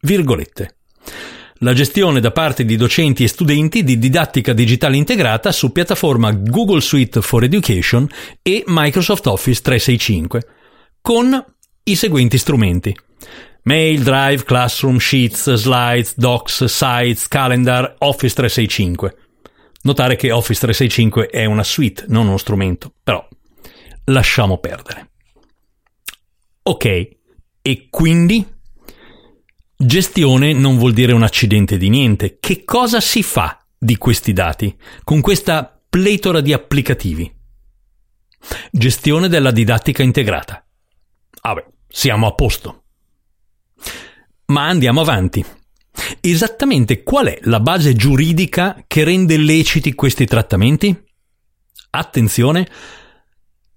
Virgolette 0.00 0.76
la 1.64 1.72
gestione 1.72 2.20
da 2.20 2.30
parte 2.30 2.66
di 2.66 2.76
docenti 2.76 3.24
e 3.24 3.28
studenti 3.28 3.82
di 3.82 3.98
didattica 3.98 4.52
digitale 4.52 4.98
integrata 4.98 5.50
su 5.50 5.72
piattaforma 5.72 6.30
Google 6.30 6.82
Suite 6.82 7.22
for 7.22 7.42
Education 7.42 8.06
e 8.42 8.64
Microsoft 8.66 9.26
Office 9.28 9.62
365, 9.62 10.46
con 11.00 11.42
i 11.84 11.96
seguenti 11.96 12.36
strumenti. 12.36 12.94
Mail, 13.62 14.02
Drive, 14.02 14.44
Classroom, 14.44 14.98
Sheets, 14.98 15.54
Slides, 15.54 16.18
Docs, 16.18 16.64
Sites, 16.64 17.28
Calendar, 17.28 17.94
Office 18.00 18.34
365. 18.34 19.16
Notare 19.84 20.16
che 20.16 20.32
Office 20.32 20.60
365 20.60 21.28
è 21.28 21.46
una 21.46 21.64
suite, 21.64 22.04
non 22.08 22.26
uno 22.26 22.36
strumento, 22.36 22.92
però 23.02 23.26
lasciamo 24.04 24.58
perdere. 24.58 25.12
Ok, 26.64 27.08
e 27.62 27.86
quindi 27.88 28.53
Gestione 29.76 30.52
non 30.52 30.78
vuol 30.78 30.92
dire 30.92 31.12
un 31.12 31.22
accidente 31.22 31.76
di 31.76 31.88
niente. 31.88 32.38
Che 32.38 32.64
cosa 32.64 33.00
si 33.00 33.22
fa 33.22 33.58
di 33.76 33.96
questi 33.96 34.32
dati 34.32 34.74
con 35.02 35.20
questa 35.20 35.82
pletora 35.88 36.40
di 36.40 36.52
applicativi? 36.52 37.32
Gestione 38.70 39.28
della 39.28 39.50
didattica 39.50 40.02
integrata. 40.02 40.64
Ah 41.40 41.54
beh, 41.54 41.66
siamo 41.88 42.26
a 42.26 42.34
posto. 42.34 42.84
Ma 44.46 44.68
andiamo 44.68 45.00
avanti. 45.00 45.44
Esattamente 46.20 47.02
qual 47.02 47.26
è 47.26 47.38
la 47.42 47.60
base 47.60 47.94
giuridica 47.94 48.84
che 48.86 49.04
rende 49.04 49.36
leciti 49.36 49.94
questi 49.94 50.24
trattamenti? 50.24 50.96
Attenzione, 51.90 52.68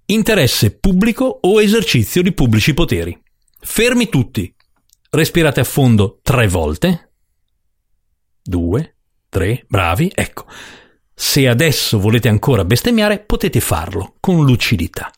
interesse 0.06 0.76
pubblico 0.76 1.38
o 1.42 1.60
esercizio 1.60 2.22
di 2.22 2.32
pubblici 2.32 2.74
poteri. 2.74 3.16
Fermi 3.60 4.08
tutti, 4.08 4.52
Respirate 5.10 5.60
a 5.60 5.64
fondo 5.64 6.20
tre 6.22 6.48
volte. 6.48 7.12
Due, 8.42 8.96
tre, 9.30 9.64
bravi, 9.66 10.12
ecco. 10.14 10.44
Se 11.14 11.48
adesso 11.48 11.98
volete 11.98 12.28
ancora 12.28 12.66
bestemmiare, 12.66 13.20
potete 13.20 13.60
farlo 13.60 14.16
con 14.20 14.44
lucidità. 14.44 15.10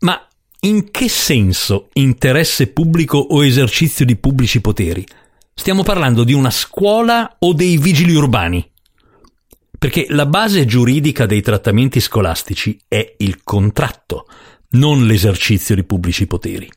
Ma 0.00 0.26
in 0.62 0.90
che 0.90 1.08
senso 1.08 1.90
interesse 1.92 2.72
pubblico 2.72 3.18
o 3.18 3.44
esercizio 3.44 4.04
di 4.04 4.16
pubblici 4.16 4.60
poteri? 4.60 5.06
Stiamo 5.54 5.84
parlando 5.84 6.24
di 6.24 6.32
una 6.32 6.50
scuola 6.50 7.36
o 7.38 7.52
dei 7.52 7.78
vigili 7.78 8.16
urbani? 8.16 8.68
Perché 9.78 10.06
la 10.08 10.26
base 10.26 10.64
giuridica 10.64 11.24
dei 11.24 11.40
trattamenti 11.40 12.00
scolastici 12.00 12.80
è 12.88 13.14
il 13.18 13.44
contratto, 13.44 14.26
non 14.70 15.06
l'esercizio 15.06 15.76
di 15.76 15.84
pubblici 15.84 16.26
poteri 16.26 16.68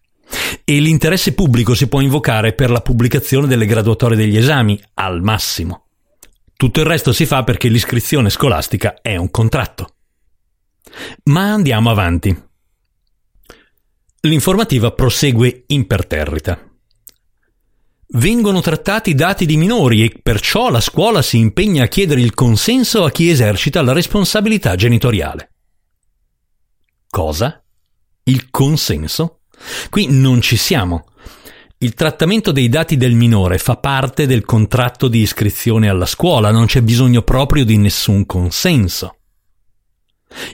e 0.63 0.80
l'interesse 0.80 1.34
pubblico 1.34 1.74
si 1.74 1.88
può 1.88 2.01
invocare 2.01 2.54
per 2.54 2.70
la 2.70 2.82
pubblicazione 2.82 3.48
delle 3.48 3.65
graduatorie 3.65 4.18
degli 4.18 4.38
esami, 4.38 4.82
al 4.96 5.22
massimo. 5.22 5.86
Tutto 6.56 6.80
il 6.80 6.86
resto 6.86 7.12
si 7.12 7.25
fa 7.25 7.44
perché 7.44 7.68
l'iscrizione 7.68 8.30
scolastica 8.30 8.96
è 9.01 9.15
un 9.18 9.30
contratto. 9.30 9.96
Ma 11.25 11.51
andiamo 11.51 11.89
avanti. 11.89 12.36
L'informativa 14.22 14.92
prosegue 14.92 15.65
imperterrita. 15.68 16.60
Vengono 18.08 18.62
trattati 18.62 19.13
dati 19.13 19.46
di 19.46 19.58
minori 19.58 20.04
e 20.04 20.20
perciò 20.22 20.70
la 20.70 20.80
scuola 20.80 21.22
si 21.22 21.38
impegna 21.38 21.84
a 21.84 21.88
chiedere 21.88 22.22
il 22.22 22.34
consenso 22.34 23.04
a 23.04 23.12
chi 23.12 23.30
esercita 23.30 23.82
la 23.82 23.92
responsabilità 23.92 24.75
genitoriale. 24.75 25.51
Cosa? 27.10 27.63
Il 28.24 28.50
consenso? 28.50 29.42
Qui 29.90 30.08
non 30.10 30.42
ci 30.42 30.58
siamo. 30.58 31.06
Il 31.80 31.94
trattamento 31.94 32.52
dei 32.52 32.70
dati 32.70 32.98
del 32.98 33.14
minore 33.14 33.58
fa 33.58 33.76
parte 33.76 34.26
del 34.26 34.46
contratto 34.46 35.08
di 35.08 35.20
iscrizione 35.20 35.90
alla 35.90 36.06
scuola, 36.06 36.52
non 36.52 36.66
c'è 36.66 36.82
bisogno 36.82 37.22
proprio 37.22 37.66
di 37.66 37.78
nessun 37.78 38.26
consenso. 38.26 39.18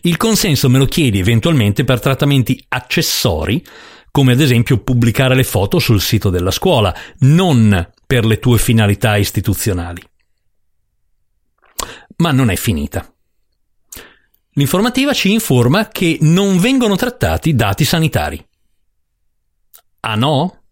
Il 0.01 0.17
consenso 0.17 0.69
me 0.69 0.77
lo 0.77 0.85
chiedi 0.85 1.19
eventualmente 1.19 1.83
per 1.83 1.99
trattamenti 1.99 2.63
accessori, 2.67 3.63
come 4.11 4.33
ad 4.33 4.41
esempio 4.41 4.79
pubblicare 4.79 5.35
le 5.35 5.43
foto 5.43 5.79
sul 5.79 6.01
sito 6.01 6.29
della 6.29 6.51
scuola, 6.51 6.93
non 7.19 7.89
per 8.05 8.25
le 8.25 8.39
tue 8.39 8.57
finalità 8.57 9.15
istituzionali. 9.15 10.01
Ma 12.17 12.31
non 12.31 12.49
è 12.49 12.55
finita. 12.55 13.09
L'informativa 14.55 15.13
ci 15.13 15.31
informa 15.31 15.87
che 15.87 16.17
non 16.21 16.59
vengono 16.59 16.95
trattati 16.95 17.55
dati 17.55 17.85
sanitari. 17.85 18.45
Ah 20.01 20.15
no? 20.15 20.63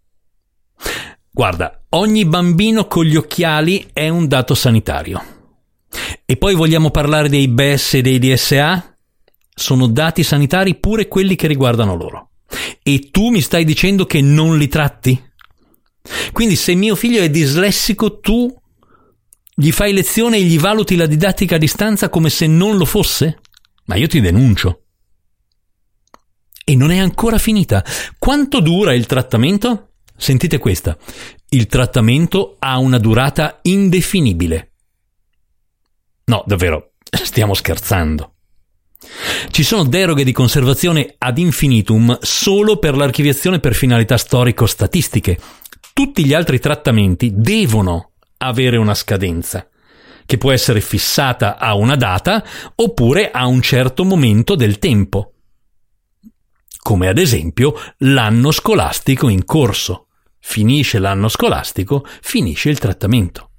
Guarda, 1.30 1.86
ogni 1.90 2.26
bambino 2.26 2.88
con 2.88 3.06
gli 3.06 3.16
occhiali 3.16 3.90
è 3.94 4.10
un 4.10 4.28
dato 4.28 4.56
sanitario. 4.56 5.38
E 6.26 6.36
poi 6.38 6.56
vogliamo 6.56 6.90
parlare 6.90 7.30
dei 7.30 7.48
BS 7.48 7.96
e 7.96 8.02
dei 8.02 8.20
DSA? 8.20 8.98
Sono 9.54 9.88
dati 9.88 10.24
sanitari 10.24 10.76
pure 10.76 11.08
quelli 11.08 11.36
che 11.36 11.48
riguardano 11.48 11.96
loro. 11.96 12.30
E 12.82 13.10
tu 13.12 13.30
mi 13.30 13.42
stai 13.42 13.66
dicendo 13.66 14.06
che 14.06 14.22
non 14.22 14.58
li 14.58 14.68
tratti? 14.68 15.22
Quindi 16.32 16.56
se 16.56 16.74
mio 16.74 16.96
figlio 16.96 17.22
è 17.22 17.30
dislessico, 17.30 18.20
tu 18.20 18.52
gli 19.54 19.72
fai 19.72 19.94
lezione 19.94 20.38
e 20.38 20.44
gli 20.44 20.58
valuti 20.58 20.96
la 20.96 21.06
didattica 21.06 21.56
a 21.56 21.60
distanza 21.60 22.10
come 22.10 22.30
se 22.30 22.48
non 22.48 22.78
lo 22.78 22.86
fosse? 22.86 23.42
Ma 23.86 23.96
io 23.96 24.08
ti 24.08 24.22
denuncio. 24.22 24.86
E 26.70 26.76
non 26.76 26.92
è 26.92 27.00
ancora 27.00 27.40
finita. 27.40 27.84
Quanto 28.20 28.60
dura 28.60 28.94
il 28.94 29.08
trattamento? 29.08 29.94
Sentite 30.16 30.60
questa. 30.60 30.96
Il 31.50 31.66
trattamento 31.66 32.58
ha 32.60 32.78
una 32.78 33.00
durata 33.00 33.58
indefinibile. 33.64 34.74
No, 36.26 36.44
davvero, 36.46 36.92
stiamo 37.10 37.56
scherzando. 37.56 38.34
Ci 39.50 39.64
sono 39.64 39.84
deroghe 39.86 40.24
di 40.24 40.32
conservazione 40.32 41.16
ad 41.18 41.40
infinitum 41.40 42.16
solo 42.22 42.78
per 42.78 42.96
l'archiviazione 42.96 43.60
per 43.60 43.74
finalità 43.74 44.16
storico-statistiche. 44.18 45.40
Tutti 45.92 46.24
gli 46.24 46.36
altri 46.36 46.60
trattamenti 46.60 47.32
devono 47.34 48.12
avere 48.38 48.78
una 48.78 48.94
scadenza, 48.94 49.68
che 50.24 50.38
può 50.38 50.52
essere 50.52 50.82
fissata 50.82 51.58
a 51.58 51.74
una 51.74 51.96
data 51.96 52.46
oppure 52.76 53.32
a 53.32 53.48
un 53.48 53.60
certo 53.64 54.04
momento 54.04 54.54
del 54.54 54.78
tempo 54.78 55.34
come 56.82 57.08
ad 57.08 57.18
esempio 57.18 57.74
l'anno 58.00 58.52
scolastico 58.52 59.30
in 59.30 59.46
corso. 59.46 60.08
Finisce 60.40 61.00
l'anno 61.00 61.28
scolastico, 61.28 62.06
finisce 62.22 62.70
il 62.70 62.80
trattamento. 62.80 63.50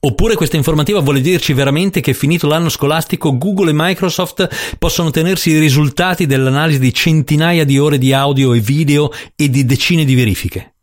Oppure 0.00 0.34
questa 0.34 0.56
informativa 0.56 1.00
vuole 1.00 1.20
dirci 1.20 1.52
veramente 1.52 2.00
che 2.00 2.14
finito 2.14 2.46
l'anno 2.46 2.68
scolastico 2.68 3.36
Google 3.36 3.70
e 3.70 3.74
Microsoft 3.74 4.76
possono 4.78 5.10
tenersi 5.10 5.50
i 5.50 5.58
risultati 5.58 6.26
dell'analisi 6.26 6.78
di 6.78 6.94
centinaia 6.94 7.64
di 7.64 7.78
ore 7.78 7.98
di 7.98 8.12
audio 8.12 8.52
e 8.52 8.60
video 8.60 9.12
e 9.36 9.48
di 9.48 9.64
decine 9.64 10.04
di 10.04 10.14
verifiche. 10.14 10.74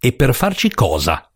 E 0.00 0.12
per 0.12 0.34
farci 0.34 0.70
cosa? 0.70 1.30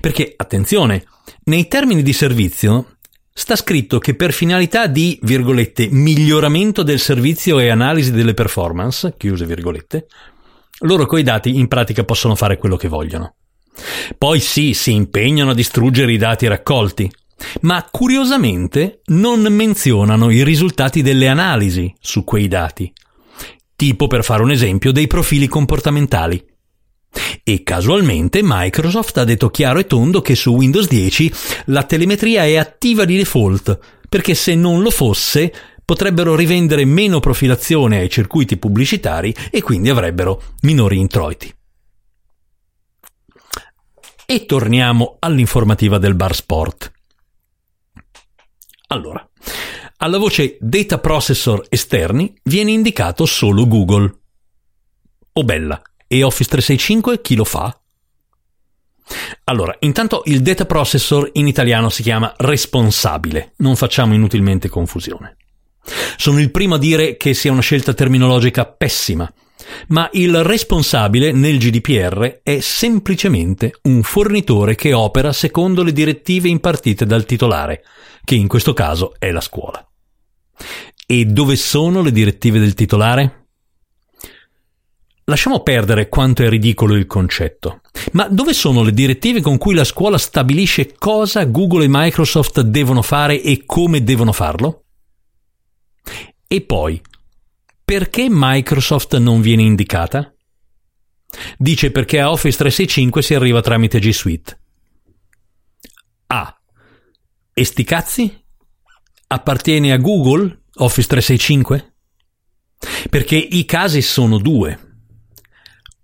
Perché, 0.00 0.34
attenzione, 0.36 1.04
nei 1.44 1.66
termini 1.66 2.02
di 2.02 2.12
servizio 2.12 2.93
sta 3.34 3.56
scritto 3.56 3.98
che 3.98 4.14
per 4.14 4.32
finalità 4.32 4.86
di, 4.86 5.18
virgolette, 5.22 5.88
miglioramento 5.90 6.82
del 6.82 7.00
servizio 7.00 7.58
e 7.58 7.68
analisi 7.68 8.12
delle 8.12 8.34
performance, 8.34 9.14
chiuse 9.16 9.44
virgolette, 9.44 10.06
Loro 10.80 11.06
coi 11.06 11.22
dati 11.22 11.56
in 11.56 11.68
pratica 11.68 12.04
possono 12.04 12.34
fare 12.34 12.58
quello 12.58 12.76
che 12.76 12.88
vogliono. 12.88 13.36
Poi 14.18 14.40
sì, 14.40 14.74
si 14.74 14.92
impegnano 14.92 15.50
a 15.50 15.54
distruggere 15.54 16.12
i 16.12 16.16
dati 16.16 16.46
raccolti, 16.46 17.10
ma 17.62 17.86
curiosamente 17.90 19.00
non 19.06 19.40
menzionano 19.42 20.30
i 20.30 20.42
risultati 20.42 21.02
delle 21.02 21.28
analisi 21.28 21.92
su 22.00 22.24
quei 22.24 22.48
dati, 22.48 22.92
tipo 23.76 24.06
per 24.06 24.24
fare 24.24 24.42
un 24.42 24.50
esempio 24.50 24.92
dei 24.92 25.06
profili 25.06 25.46
comportamentali. 25.46 26.44
E 27.42 27.62
casualmente 27.62 28.40
Microsoft 28.42 29.18
ha 29.18 29.24
detto 29.24 29.50
chiaro 29.50 29.78
e 29.78 29.86
tondo 29.86 30.22
che 30.22 30.34
su 30.34 30.54
Windows 30.54 30.88
10 30.88 31.32
la 31.66 31.82
telemetria 31.84 32.44
è 32.44 32.56
attiva 32.56 33.04
di 33.04 33.16
default, 33.16 33.78
perché 34.08 34.34
se 34.34 34.54
non 34.54 34.82
lo 34.82 34.90
fosse 34.90 35.52
potrebbero 35.84 36.34
rivendere 36.34 36.84
meno 36.84 37.20
profilazione 37.20 37.98
ai 37.98 38.08
circuiti 38.08 38.56
pubblicitari 38.56 39.34
e 39.50 39.60
quindi 39.62 39.90
avrebbero 39.90 40.42
minori 40.62 40.98
introiti. 40.98 41.54
E 44.26 44.46
torniamo 44.46 45.16
all'informativa 45.18 45.98
del 45.98 46.14
bar 46.14 46.34
sport. 46.34 46.92
Allora, 48.86 49.28
alla 49.98 50.18
voce 50.18 50.56
data 50.60 50.98
processor 50.98 51.66
esterni 51.68 52.34
viene 52.44 52.70
indicato 52.70 53.26
solo 53.26 53.66
Google. 53.66 54.14
Oh 55.34 55.44
bella, 55.44 55.82
e 56.06 56.22
Office 56.22 56.50
365 56.50 57.20
chi 57.20 57.34
lo 57.34 57.44
fa? 57.44 57.78
Allora, 59.44 59.76
intanto 59.80 60.22
il 60.26 60.40
data 60.40 60.64
processor 60.64 61.30
in 61.34 61.46
italiano 61.46 61.90
si 61.90 62.02
chiama 62.02 62.32
responsabile, 62.36 63.52
non 63.58 63.76
facciamo 63.76 64.14
inutilmente 64.14 64.68
confusione. 64.68 65.36
Sono 66.16 66.40
il 66.40 66.50
primo 66.50 66.76
a 66.76 66.78
dire 66.78 67.16
che 67.16 67.34
sia 67.34 67.52
una 67.52 67.60
scelta 67.60 67.92
terminologica 67.92 68.64
pessima, 68.64 69.30
ma 69.88 70.08
il 70.12 70.42
responsabile 70.42 71.32
nel 71.32 71.58
GDPR 71.58 72.40
è 72.42 72.60
semplicemente 72.60 73.74
un 73.82 74.02
fornitore 74.02 74.74
che 74.74 74.94
opera 74.94 75.32
secondo 75.32 75.82
le 75.82 75.92
direttive 75.92 76.48
impartite 76.48 77.04
dal 77.04 77.26
titolare, 77.26 77.84
che 78.24 78.34
in 78.34 78.48
questo 78.48 78.72
caso 78.72 79.14
è 79.18 79.30
la 79.30 79.42
scuola. 79.42 79.86
E 81.06 81.24
dove 81.26 81.56
sono 81.56 82.00
le 82.00 82.12
direttive 82.12 82.58
del 82.58 82.72
titolare? 82.72 83.43
Lasciamo 85.26 85.60
perdere 85.60 86.08
quanto 86.08 86.42
è 86.42 86.48
ridicolo 86.48 86.94
il 86.94 87.06
concetto. 87.06 87.80
Ma 88.12 88.28
dove 88.28 88.52
sono 88.52 88.82
le 88.82 88.92
direttive 88.92 89.40
con 89.40 89.56
cui 89.56 89.74
la 89.74 89.84
scuola 89.84 90.18
stabilisce 90.18 90.94
cosa 90.98 91.44
Google 91.44 91.84
e 91.84 91.88
Microsoft 91.88 92.60
devono 92.60 93.00
fare 93.00 93.40
e 93.40 93.64
come 93.64 94.02
devono 94.02 94.32
farlo? 94.32 94.84
E 96.46 96.60
poi, 96.60 97.00
perché 97.82 98.26
Microsoft 98.28 99.16
non 99.16 99.40
viene 99.40 99.62
indicata? 99.62 100.34
Dice 101.56 101.90
perché 101.90 102.20
a 102.20 102.30
Office 102.30 102.58
365 102.58 103.22
si 103.22 103.34
arriva 103.34 103.62
tramite 103.62 103.98
G 103.98 104.10
Suite. 104.10 104.60
Ah, 106.26 106.54
e 107.52 107.64
sti 107.64 107.84
cazzi? 107.84 108.44
Appartiene 109.28 109.92
a 109.92 109.96
Google 109.96 110.64
Office 110.74 111.08
365? 111.08 111.94
Perché 113.08 113.36
i 113.36 113.64
casi 113.64 114.02
sono 114.02 114.38
due. 114.38 114.93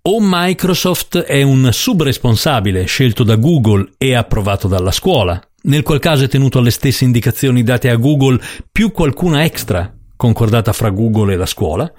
O 0.03 0.17
Microsoft 0.19 1.19
è 1.19 1.43
un 1.43 1.69
subresponsabile 1.71 2.85
scelto 2.87 3.23
da 3.23 3.37
Google 3.37 3.93
e 3.99 4.15
approvato 4.15 4.67
dalla 4.67 4.93
scuola, 4.93 5.39
nel 5.65 5.83
qual 5.83 5.99
caso 5.99 6.25
è 6.25 6.29
tenuto 6.29 6.59
alle 6.59 6.71
stesse 6.71 7.05
indicazioni 7.05 7.63
date 7.63 7.91
a 7.91 7.97
Google 7.97 8.41
più 8.73 8.93
qualcuna 8.93 9.45
extra 9.45 9.95
concordata 10.17 10.73
fra 10.73 10.89
Google 10.89 11.35
e 11.35 11.37
la 11.37 11.45
scuola, 11.45 11.93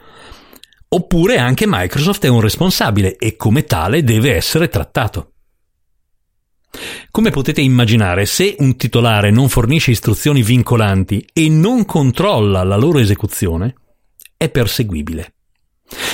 oppure 0.87 1.37
anche 1.37 1.65
Microsoft 1.67 2.25
è 2.25 2.27
un 2.27 2.41
responsabile 2.41 3.17
e 3.17 3.35
come 3.35 3.65
tale 3.65 4.03
deve 4.03 4.33
essere 4.33 4.67
trattato. 4.67 5.33
Come 7.11 7.29
potete 7.29 7.61
immaginare, 7.61 8.25
se 8.25 8.55
un 8.57 8.77
titolare 8.77 9.29
non 9.29 9.47
fornisce 9.47 9.91
istruzioni 9.91 10.41
vincolanti 10.41 11.23
e 11.31 11.49
non 11.49 11.85
controlla 11.85 12.63
la 12.63 12.77
loro 12.77 12.97
esecuzione, 12.97 13.75
è 14.37 14.49
perseguibile. 14.49 15.33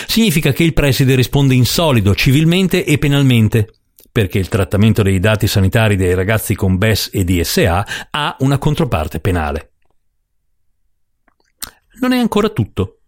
Significa 0.08 0.52
che 0.52 0.64
il 0.64 0.74
preside 0.74 1.16
risponde 1.16 1.54
in 1.54 1.66
solido, 1.66 2.16
civilmente 2.16 2.84
e 2.84 2.98
penalmente, 2.98 3.74
perché 4.12 4.40
il 4.40 4.50
trattamento 4.50 5.04
dei 5.04 5.20
dati 5.20 5.48
sanitari 5.48 5.96
dei 5.96 6.16
ragazzi 6.16 6.56
con 6.56 6.78
BES 6.78 7.10
e 7.14 7.24
DSA 7.24 7.86
ha 8.12 8.36
una 8.40 8.58
controparte 8.58 9.20
penale 9.20 9.72
non 12.00 12.14
è 12.14 12.18
ancora 12.18 12.50
tutto. 12.50 13.00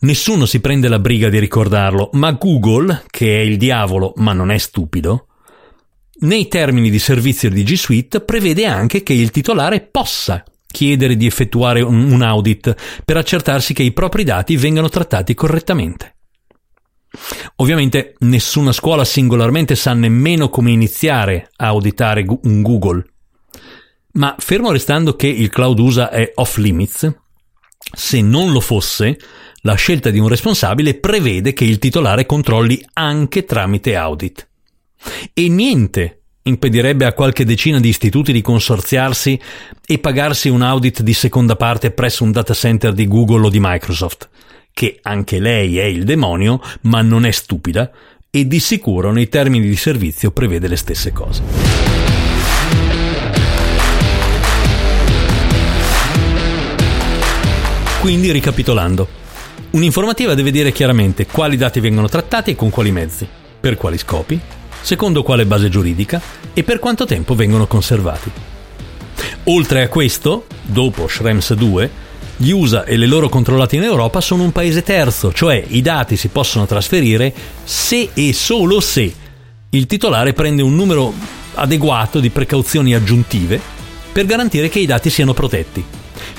Nessuno 0.00 0.46
si 0.46 0.60
prende 0.60 0.88
la 0.88 0.98
briga 0.98 1.28
di 1.28 1.38
ricordarlo, 1.38 2.10
ma 2.14 2.32
Google, 2.32 3.04
che 3.10 3.40
è 3.40 3.42
il 3.42 3.56
diavolo 3.56 4.12
ma 4.16 4.32
non 4.32 4.50
è 4.50 4.58
stupido, 4.58 5.26
nei 6.20 6.48
termini 6.48 6.90
di 6.90 6.98
servizio 6.98 7.50
di 7.50 7.62
G 7.62 7.74
Suite 7.74 8.20
prevede 8.20 8.66
anche 8.66 9.02
che 9.02 9.12
il 9.12 9.30
titolare 9.30 9.80
possa 9.80 10.42
chiedere 10.70 11.16
di 11.16 11.26
effettuare 11.26 11.80
un 11.80 12.22
audit 12.22 13.02
per 13.04 13.16
accertarsi 13.16 13.74
che 13.74 13.82
i 13.82 13.92
propri 13.92 14.24
dati 14.24 14.56
vengano 14.56 14.88
trattati 14.88 15.34
correttamente. 15.34 16.16
Ovviamente 17.56 18.14
nessuna 18.20 18.72
scuola 18.72 19.04
singolarmente 19.04 19.74
sa 19.74 19.92
nemmeno 19.94 20.48
come 20.48 20.70
iniziare 20.70 21.50
a 21.56 21.66
auditare 21.66 22.24
un 22.42 22.62
Google, 22.62 23.04
ma 24.12 24.34
fermo 24.38 24.70
restando 24.70 25.16
che 25.16 25.26
il 25.26 25.50
cloud 25.50 25.78
USA 25.78 26.10
è 26.10 26.30
off 26.36 26.56
limits, 26.56 27.12
se 27.92 28.20
non 28.20 28.52
lo 28.52 28.60
fosse, 28.60 29.18
la 29.62 29.74
scelta 29.74 30.10
di 30.10 30.18
un 30.18 30.28
responsabile 30.28 30.94
prevede 30.94 31.52
che 31.52 31.64
il 31.64 31.78
titolare 31.78 32.26
controlli 32.26 32.82
anche 32.94 33.44
tramite 33.44 33.96
audit. 33.96 34.48
E 35.32 35.48
niente 35.48 36.19
impedirebbe 36.42 37.04
a 37.04 37.12
qualche 37.12 37.44
decina 37.44 37.80
di 37.80 37.88
istituti 37.88 38.32
di 38.32 38.40
consorziarsi 38.40 39.38
e 39.86 39.98
pagarsi 39.98 40.48
un 40.48 40.62
audit 40.62 41.02
di 41.02 41.12
seconda 41.12 41.56
parte 41.56 41.90
presso 41.90 42.24
un 42.24 42.32
data 42.32 42.54
center 42.54 42.92
di 42.92 43.06
Google 43.06 43.46
o 43.46 43.50
di 43.50 43.58
Microsoft, 43.60 44.28
che 44.72 44.98
anche 45.02 45.38
lei 45.38 45.78
è 45.78 45.84
il 45.84 46.04
demonio, 46.04 46.60
ma 46.82 47.02
non 47.02 47.26
è 47.26 47.30
stupida 47.30 47.90
e 48.30 48.46
di 48.46 48.60
sicuro 48.60 49.12
nei 49.12 49.28
termini 49.28 49.68
di 49.68 49.76
servizio 49.76 50.30
prevede 50.30 50.68
le 50.68 50.76
stesse 50.76 51.12
cose. 51.12 51.42
Quindi, 58.00 58.32
ricapitolando, 58.32 59.06
un'informativa 59.72 60.32
deve 60.32 60.50
dire 60.50 60.72
chiaramente 60.72 61.26
quali 61.26 61.58
dati 61.58 61.80
vengono 61.80 62.08
trattati 62.08 62.52
e 62.52 62.54
con 62.54 62.70
quali 62.70 62.90
mezzi, 62.92 63.28
per 63.60 63.76
quali 63.76 63.98
scopi, 63.98 64.40
secondo 64.80 65.22
quale 65.22 65.46
base 65.46 65.68
giuridica 65.68 66.20
e 66.52 66.62
per 66.62 66.78
quanto 66.78 67.04
tempo 67.04 67.34
vengono 67.34 67.66
conservati. 67.66 68.30
Oltre 69.44 69.82
a 69.82 69.88
questo, 69.88 70.46
dopo 70.62 71.08
Schrems 71.08 71.54
2, 71.54 71.90
gli 72.36 72.50
USA 72.50 72.84
e 72.84 72.96
le 72.96 73.06
loro 73.06 73.28
controllate 73.28 73.76
in 73.76 73.82
Europa 73.82 74.20
sono 74.20 74.42
un 74.42 74.52
paese 74.52 74.82
terzo, 74.82 75.32
cioè 75.32 75.62
i 75.68 75.82
dati 75.82 76.16
si 76.16 76.28
possono 76.28 76.66
trasferire 76.66 77.32
se 77.64 78.10
e 78.14 78.32
solo 78.32 78.80
se 78.80 79.12
il 79.70 79.86
titolare 79.86 80.32
prende 80.32 80.62
un 80.62 80.74
numero 80.74 81.12
adeguato 81.54 82.20
di 82.20 82.30
precauzioni 82.30 82.94
aggiuntive 82.94 83.60
per 84.12 84.24
garantire 84.24 84.68
che 84.68 84.78
i 84.78 84.86
dati 84.86 85.10
siano 85.10 85.34
protetti 85.34 85.84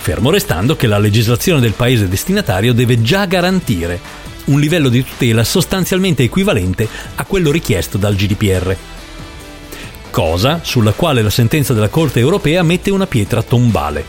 fermo 0.01 0.31
restando 0.31 0.75
che 0.75 0.87
la 0.87 0.97
legislazione 0.97 1.59
del 1.59 1.73
paese 1.73 2.07
destinatario 2.07 2.73
deve 2.73 3.03
già 3.03 3.25
garantire 3.25 3.99
un 4.45 4.59
livello 4.59 4.89
di 4.89 5.03
tutela 5.03 5.43
sostanzialmente 5.43 6.23
equivalente 6.23 6.87
a 7.15 7.25
quello 7.25 7.51
richiesto 7.51 7.97
dal 7.97 8.15
GDPR. 8.15 8.75
Cosa 10.09 10.59
sulla 10.63 10.91
quale 10.91 11.21
la 11.21 11.29
sentenza 11.29 11.73
della 11.73 11.89
Corte 11.89 12.19
europea 12.19 12.63
mette 12.63 12.91
una 12.91 13.07
pietra 13.07 13.41
tombale. 13.41 14.03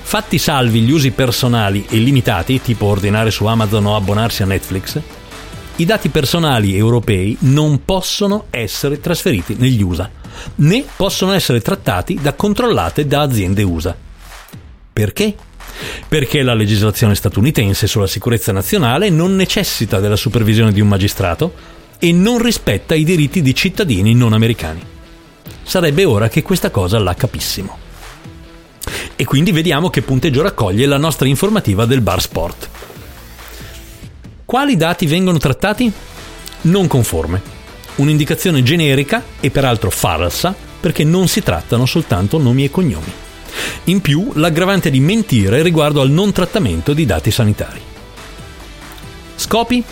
Fatti 0.00 0.38
salvi 0.38 0.80
gli 0.80 0.90
usi 0.90 1.10
personali 1.10 1.84
e 1.90 1.98
limitati, 1.98 2.62
tipo 2.62 2.86
ordinare 2.86 3.30
su 3.30 3.44
Amazon 3.44 3.84
o 3.86 3.96
abbonarsi 3.96 4.42
a 4.42 4.46
Netflix, 4.46 4.98
i 5.76 5.84
dati 5.84 6.08
personali 6.08 6.74
europei 6.74 7.36
non 7.40 7.84
possono 7.84 8.46
essere 8.50 9.00
trasferiti 9.00 9.54
negli 9.58 9.82
USA, 9.82 10.10
né 10.56 10.84
possono 10.96 11.32
essere 11.32 11.60
trattati 11.60 12.18
da 12.20 12.32
controllate 12.32 13.06
da 13.06 13.20
aziende 13.20 13.62
USA. 13.62 13.94
Perché? 14.92 15.36
Perché 16.08 16.42
la 16.42 16.54
legislazione 16.54 17.14
statunitense 17.14 17.86
sulla 17.86 18.06
sicurezza 18.06 18.52
nazionale 18.52 19.10
non 19.10 19.36
necessita 19.36 20.00
della 20.00 20.16
supervisione 20.16 20.72
di 20.72 20.80
un 20.80 20.88
magistrato 20.88 21.52
e 21.98 22.12
non 22.12 22.42
rispetta 22.42 22.94
i 22.94 23.04
diritti 23.04 23.42
di 23.42 23.54
cittadini 23.54 24.14
non 24.14 24.32
americani. 24.32 24.80
Sarebbe 25.62 26.04
ora 26.04 26.28
che 26.28 26.42
questa 26.42 26.70
cosa 26.70 26.98
la 26.98 27.14
capissimo. 27.14 27.76
E 29.16 29.24
quindi 29.24 29.52
vediamo 29.52 29.90
che 29.90 30.02
punteggio 30.02 30.42
raccoglie 30.42 30.86
la 30.86 30.96
nostra 30.96 31.26
informativa 31.26 31.84
del 31.84 32.00
bar 32.00 32.20
sport. 32.20 32.68
Quali 34.44 34.76
dati 34.76 35.06
vengono 35.06 35.38
trattati? 35.38 35.92
Non 36.62 36.86
conforme. 36.86 37.42
Un'indicazione 37.96 38.62
generica 38.62 39.22
e 39.40 39.50
peraltro 39.50 39.90
falsa 39.90 40.54
perché 40.80 41.04
non 41.04 41.28
si 41.28 41.42
trattano 41.42 41.84
soltanto 41.84 42.38
nomi 42.38 42.64
e 42.64 42.70
cognomi. 42.70 43.12
In 43.84 44.00
più, 44.00 44.32
l'aggravante 44.34 44.90
di 44.90 45.00
mentire 45.00 45.62
riguardo 45.62 46.00
al 46.00 46.10
non 46.10 46.32
trattamento 46.32 46.92
di 46.92 47.06
dati 47.06 47.30
sanitari. 47.30 47.80
Scopi? 49.36 49.84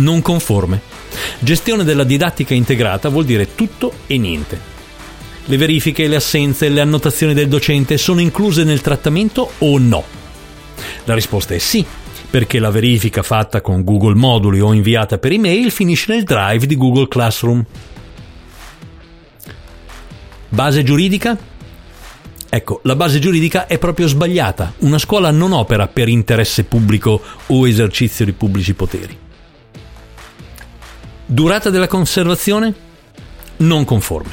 non 0.00 0.22
conforme. 0.22 0.80
Gestione 1.38 1.84
della 1.84 2.04
didattica 2.04 2.54
integrata 2.54 3.08
vuol 3.08 3.24
dire 3.24 3.54
tutto 3.54 3.92
e 4.06 4.18
niente. 4.18 4.78
Le 5.44 5.56
verifiche, 5.56 6.06
le 6.06 6.16
assenze, 6.16 6.68
le 6.68 6.80
annotazioni 6.80 7.34
del 7.34 7.48
docente 7.48 7.98
sono 7.98 8.20
incluse 8.20 8.64
nel 8.64 8.80
trattamento 8.80 9.52
o 9.58 9.78
no? 9.78 10.04
La 11.04 11.14
risposta 11.14 11.54
è 11.54 11.58
sì, 11.58 11.84
perché 12.28 12.58
la 12.58 12.70
verifica 12.70 13.22
fatta 13.22 13.60
con 13.60 13.82
Google 13.82 14.14
Moduli 14.14 14.60
o 14.60 14.72
inviata 14.72 15.18
per 15.18 15.32
email 15.32 15.70
finisce 15.70 16.12
nel 16.12 16.24
drive 16.24 16.66
di 16.66 16.76
Google 16.76 17.08
Classroom. 17.08 17.64
Base 20.48 20.82
giuridica? 20.82 21.36
Ecco, 22.52 22.80
la 22.82 22.96
base 22.96 23.20
giuridica 23.20 23.68
è 23.68 23.78
proprio 23.78 24.08
sbagliata. 24.08 24.74
Una 24.78 24.98
scuola 24.98 25.30
non 25.30 25.52
opera 25.52 25.86
per 25.86 26.08
interesse 26.08 26.64
pubblico 26.64 27.22
o 27.46 27.68
esercizio 27.68 28.24
di 28.24 28.32
pubblici 28.32 28.74
poteri. 28.74 29.16
Durata 31.24 31.70
della 31.70 31.86
conservazione? 31.86 32.74
Non 33.58 33.84
conforme. 33.84 34.32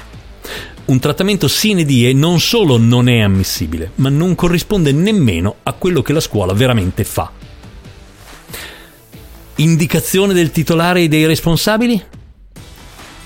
Un 0.85 0.99
trattamento 0.99 1.47
sine 1.47 1.83
die 1.83 2.11
non 2.13 2.39
solo 2.39 2.77
non 2.77 3.07
è 3.07 3.19
ammissibile, 3.19 3.91
ma 3.95 4.09
non 4.09 4.33
corrisponde 4.33 4.91
nemmeno 4.91 5.57
a 5.61 5.73
quello 5.73 6.01
che 6.01 6.13
la 6.13 6.19
scuola 6.19 6.53
veramente 6.53 7.03
fa. 7.03 7.31
Indicazione 9.57 10.33
del 10.33 10.49
titolare 10.49 11.01
e 11.01 11.07
dei 11.07 11.27
responsabili? 11.27 12.03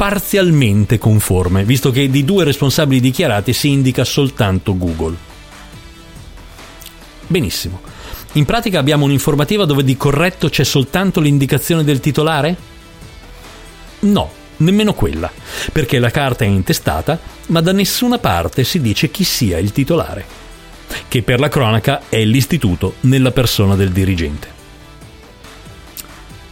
Parzialmente 0.02 0.98
conforme, 0.98 1.64
visto 1.64 1.92
che 1.92 2.10
di 2.10 2.26
due 2.26 2.44
responsabili 2.44 3.00
dichiarati 3.00 3.54
si 3.54 3.70
indica 3.70 4.04
soltanto 4.04 4.76
Google. 4.76 5.16
Benissimo. 7.28 7.82
In 8.32 8.46
pratica 8.46 8.80
abbiamo 8.80 9.06
un'informativa 9.06 9.66
dove 9.66 9.84
di 9.84 9.96
corretto 9.98 10.50
c'è 10.50 10.64
soltanto 10.64 11.20
l'indicazione 11.20 11.84
del 11.84 12.00
titolare? 12.00 12.56
No, 14.00 14.32
nemmeno 14.58 14.96
quella, 14.96 15.32
perché 15.72 16.00
la 16.00 16.10
carta 16.10 16.46
è 16.46 16.48
intestata, 16.48 17.20
ma 17.50 17.62
da 17.62 17.72
nessuna 17.72 18.18
parte 18.18 18.64
si 18.64 18.82
dice 18.82 19.12
chi 19.12 19.24
sia 19.24 19.60
il 19.60 19.72
titolare, 19.72 20.26
che 21.08 21.22
per 21.22 21.40
la 21.40 21.48
cronaca 21.48 22.10
è 22.10 22.24
l'istituto 22.24 22.96
nella 23.02 23.30
persona 23.30 23.76
del 23.76 23.92
dirigente. 23.92 24.48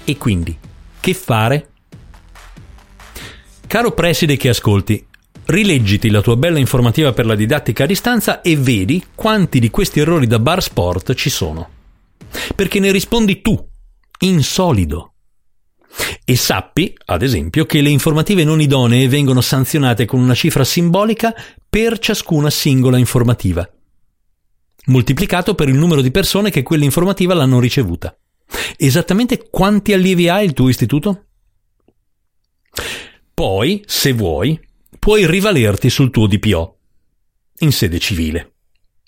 E 0.04 0.18
quindi, 0.18 0.56
che 1.00 1.14
fare? 1.16 1.70
Caro 3.70 3.92
preside 3.92 4.36
che 4.36 4.50
ascolti, 4.50 5.06
rileggiti 5.46 6.10
la 6.10 6.22
tua 6.22 6.36
bella 6.36 6.58
informativa 6.58 7.14
per 7.14 7.28
la 7.28 7.36
didattica 7.36 7.84
a 7.84 7.86
distanza 7.86 8.42
e 8.42 8.58
vedi 8.58 9.06
quanti 9.14 9.60
di 9.60 9.70
questi 9.70 10.00
errori 10.00 10.26
da 10.26 10.40
bar 10.40 10.64
sport 10.64 11.14
ci 11.14 11.30
sono. 11.30 11.70
Perché 12.56 12.80
ne 12.80 12.92
rispondi 12.92 13.42
tu, 13.42 13.64
in 14.22 14.42
solido. 14.42 15.14
E 16.26 16.36
sappi, 16.36 16.96
ad 17.06 17.22
esempio, 17.22 17.68
che 17.68 17.82
le 17.82 17.90
informative 17.90 18.44
non 18.44 18.60
idonee 18.60 19.08
vengono 19.08 19.40
sanzionate 19.40 20.06
con 20.06 20.20
una 20.20 20.34
cifra 20.34 20.64
simbolica 20.64 21.32
per 21.70 22.00
ciascuna 22.00 22.50
singola 22.50 22.98
informativa, 22.98 23.70
moltiplicato 24.88 25.54
per 25.54 25.70
il 25.70 25.76
numero 25.76 26.02
di 26.02 26.10
persone 26.10 26.50
che 26.50 26.64
quell'informativa 26.64 27.36
l'hanno 27.36 27.60
ricevuta. 27.60 28.18
Esattamente 28.78 29.48
quanti 29.48 29.94
allievi 29.94 30.28
ha 30.28 30.42
il 30.42 30.54
tuo 30.54 30.70
istituto? 30.70 31.26
Poi, 33.40 33.82
se 33.86 34.12
vuoi, 34.12 34.60
puoi 35.00 35.26
rivalerti 35.26 35.90
sul 35.90 36.10
tuo 36.10 36.28
DPO 36.28 36.78
in 37.60 37.72
sede 37.72 37.98
civile. 37.98 38.56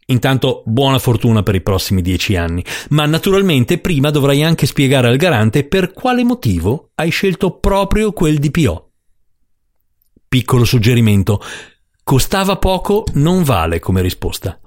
Intanto 0.05 0.63
buona 0.65 0.99
fortuna 0.99 1.43
per 1.43 1.55
i 1.55 1.61
prossimi 1.61 2.01
dieci 2.01 2.37
anni, 2.37 2.63
ma 2.91 3.05
naturalmente 3.05 3.77
prima 3.77 4.09
dovrai 4.09 4.41
anche 4.41 4.67
spiegare 4.67 5.09
al 5.09 5.17
garante 5.17 5.65
per 5.65 5.91
quale 5.91 6.23
motivo 6.23 6.91
hai 6.95 7.09
scelto 7.09 7.59
proprio 7.59 8.13
quel 8.13 8.39
DPO. 8.39 8.91
Piccolo 10.29 10.63
suggerimento, 10.63 11.41
costava 12.01 12.55
poco 12.55 13.03
non 13.15 13.43
vale 13.43 13.79
come 13.79 14.01
risposta. 14.01 14.57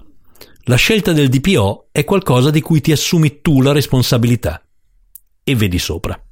La 0.65 0.75
scelta 0.75 1.11
del 1.11 1.29
DPO 1.29 1.87
è 1.91 2.03
qualcosa 2.03 2.51
di 2.51 2.61
cui 2.61 2.81
ti 2.81 2.91
assumi 2.91 3.41
tu 3.41 3.63
la 3.63 3.71
responsabilità. 3.71 4.63
E 5.43 5.55
vedi 5.55 5.79
sopra. 5.79 6.24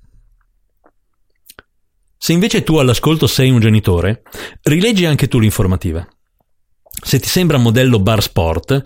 Se 2.23 2.31
invece 2.31 2.63
tu 2.63 2.77
all'ascolto 2.77 3.27
sei 3.27 3.49
un 3.49 3.59
genitore, 3.59 4.21
rileggi 4.61 5.03
anche 5.03 5.27
tu 5.27 5.39
l'informativa. 5.39 6.07
Se 7.03 7.19
ti 7.19 7.27
sembra 7.27 7.57
modello 7.57 7.99
bar 7.99 8.21
sport, 8.21 8.81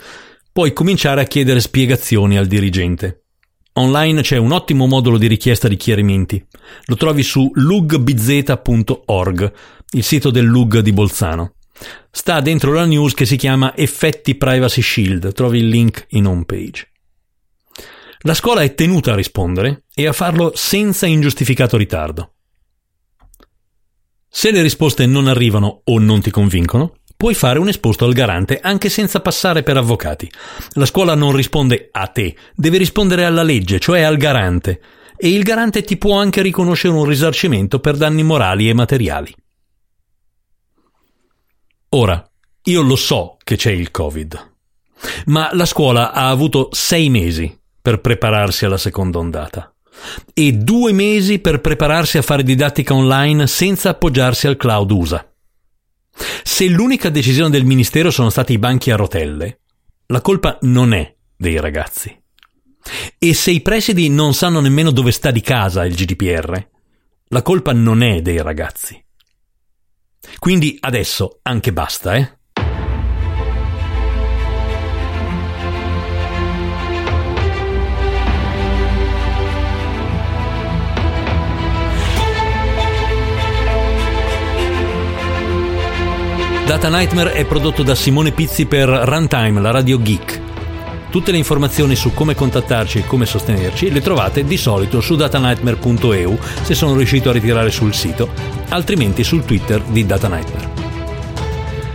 puoi 0.52 0.74
cominciare 0.74 1.22
a 1.22 1.26
chiedere 1.26 1.60
spiegazioni 1.60 2.36
al 2.36 2.48
dirigente. 2.48 3.26
Online 3.74 4.24
c'è 4.24 4.38
un 4.38 4.54
ottimo 4.54 4.88
modulo 4.88 5.20
di 5.20 5.28
richiesta 5.28 5.68
di 5.68 5.76
chiarimenti. 5.76 6.44
Lo 6.86 6.96
trovi 6.96 7.22
su 7.22 7.48
lugbz.org, 7.54 9.54
il 9.92 10.04
sito 10.04 10.32
del 10.32 10.46
Lug 10.46 10.80
di 10.80 10.92
Bolzano. 10.92 11.58
Sta 12.10 12.42
dentro 12.42 12.74
la 12.74 12.86
news 12.86 13.14
che 13.14 13.28
si 13.28 13.36
chiama 13.36 13.78
Effetti 13.78 14.34
Privacy 14.34 14.82
Shield, 14.82 15.34
trovi 15.34 15.60
il 15.60 15.68
link 15.68 16.08
in 16.10 16.26
home 16.26 16.46
page. 16.46 16.90
La 18.22 18.34
scuola 18.34 18.62
è 18.62 18.74
tenuta 18.74 19.12
a 19.12 19.16
rispondere 19.16 19.84
e 19.94 20.08
a 20.08 20.12
farlo 20.12 20.54
senza 20.56 21.06
ingiustificato 21.06 21.78
ritardo. 21.78 22.32
Se 24.38 24.52
le 24.52 24.62
risposte 24.62 25.08
non 25.08 25.26
arrivano 25.26 25.82
o 25.86 25.98
non 25.98 26.22
ti 26.22 26.30
convincono, 26.30 26.98
puoi 27.18 27.34
fare 27.34 27.58
un 27.58 27.70
esposto 27.70 28.06
al 28.06 28.14
garante 28.14 28.60
anche 28.60 28.88
senza 28.88 29.20
passare 29.20 29.64
per 29.64 29.78
avvocati. 29.78 30.32
La 30.74 30.86
scuola 30.86 31.16
non 31.16 31.36
risponde 31.36 31.90
a 31.92 32.06
te, 32.06 32.36
deve 32.54 32.78
rispondere 32.78 33.26
alla 33.26 33.42
legge, 33.42 33.80
cioè 33.80 34.02
al 34.02 34.16
garante, 34.18 34.80
e 35.18 35.30
il 35.30 35.42
garante 35.42 35.82
ti 35.82 35.98
può 35.98 36.20
anche 36.20 36.44
riconoscere 36.44 36.94
un 36.94 37.06
risarcimento 37.06 37.80
per 37.80 37.98
danni 37.98 38.22
morali 38.22 38.70
e 38.70 38.76
materiali. 38.76 39.34
Ora, 41.90 42.24
io 42.66 42.82
lo 42.84 42.96
so 42.96 43.38
che 43.44 43.56
c'è 43.56 43.72
il 43.72 43.90
Covid, 43.90 44.54
ma 45.26 45.50
la 45.54 45.66
scuola 45.66 46.12
ha 46.12 46.30
avuto 46.30 46.68
sei 46.74 47.10
mesi 47.10 47.60
per 47.82 48.02
prepararsi 48.02 48.66
alla 48.66 48.78
seconda 48.78 49.18
ondata 49.18 49.72
e 50.34 50.52
due 50.54 50.92
mesi 50.92 51.40
per 51.40 51.62
prepararsi 51.62 52.18
a 52.18 52.22
fare 52.22 52.44
didattica 52.44 52.94
online 52.94 53.48
senza 53.48 53.90
appoggiarsi 53.90 54.48
al 54.48 54.58
cloud 54.58 54.92
USA. 54.92 55.32
Se 56.44 56.68
l'unica 56.68 57.10
decisione 57.10 57.50
del 57.50 57.66
Ministero 57.66 58.10
sono 58.10 58.30
stati 58.30 58.54
i 58.54 58.58
banchi 58.58 58.92
a 58.92 58.96
rotelle, 58.96 59.60
la 60.08 60.22
colpa 60.22 60.58
non 60.62 60.94
è 60.94 61.16
dei 61.36 61.60
ragazzi. 61.60 62.16
E 63.18 63.34
se 63.34 63.52
i 63.52 63.62
presidi 63.62 64.10
non 64.10 64.34
sanno 64.34 64.60
nemmeno 64.60 64.92
dove 64.92 65.12
sta 65.12 65.32
di 65.32 65.42
casa 65.42 65.86
il 65.86 65.94
GDPR, 65.94 66.68
la 67.30 67.42
colpa 67.42 67.74
non 67.74 68.02
è 68.02 68.22
dei 68.22 68.42
ragazzi. 68.42 69.04
Quindi 70.40 70.78
adesso 70.80 71.40
anche 71.44 71.74
basta, 71.74 72.16
eh? 72.16 72.37
Data 86.68 86.90
Nightmare 86.90 87.32
è 87.32 87.46
prodotto 87.46 87.82
da 87.82 87.96
Simone 87.96 88.34
Pizzi 88.34 88.66
per 88.66 88.90
Runtime, 88.90 89.62
la 89.62 89.72
radio 89.72 90.02
geek. 90.02 90.42
Tutte 91.10 91.32
le 91.32 91.38
informazioni 91.38 91.96
su 91.96 92.14
come 92.14 92.36
contattarci 92.36 92.98
e 92.98 93.06
come 93.06 93.26
sostenerci 93.26 93.90
le 93.90 94.02
trovate 94.02 94.44
di 94.44 94.58
solito 94.58 95.00
su 95.00 95.16
datanightmare.eu 95.16 96.38
se 96.64 96.76
sono 96.76 96.98
riuscito 96.98 97.30
a 97.30 97.32
ritirare 97.32 97.72
sul 97.72 97.94
sito, 97.94 98.28
altrimenti 98.68 99.24
sul 99.24 99.46
Twitter 99.46 99.82
di 99.82 100.06
Data 100.06 100.28
Nightmare. 100.28 100.70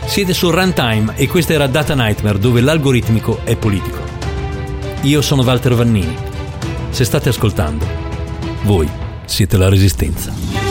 Siete 0.06 0.32
su 0.32 0.50
Runtime 0.50 1.12
e 1.16 1.28
questa 1.28 1.52
era 1.52 1.66
Data 1.66 1.94
Nightmare 1.94 2.38
dove 2.38 2.62
l'algoritmico 2.62 3.40
è 3.44 3.54
politico. 3.56 3.98
Io 5.02 5.20
sono 5.20 5.42
Walter 5.42 5.74
Vannini. 5.74 6.16
Se 6.88 7.04
state 7.04 7.28
ascoltando, 7.28 7.86
voi 8.62 8.88
siete 9.26 9.58
la 9.58 9.68
resistenza. 9.68 10.61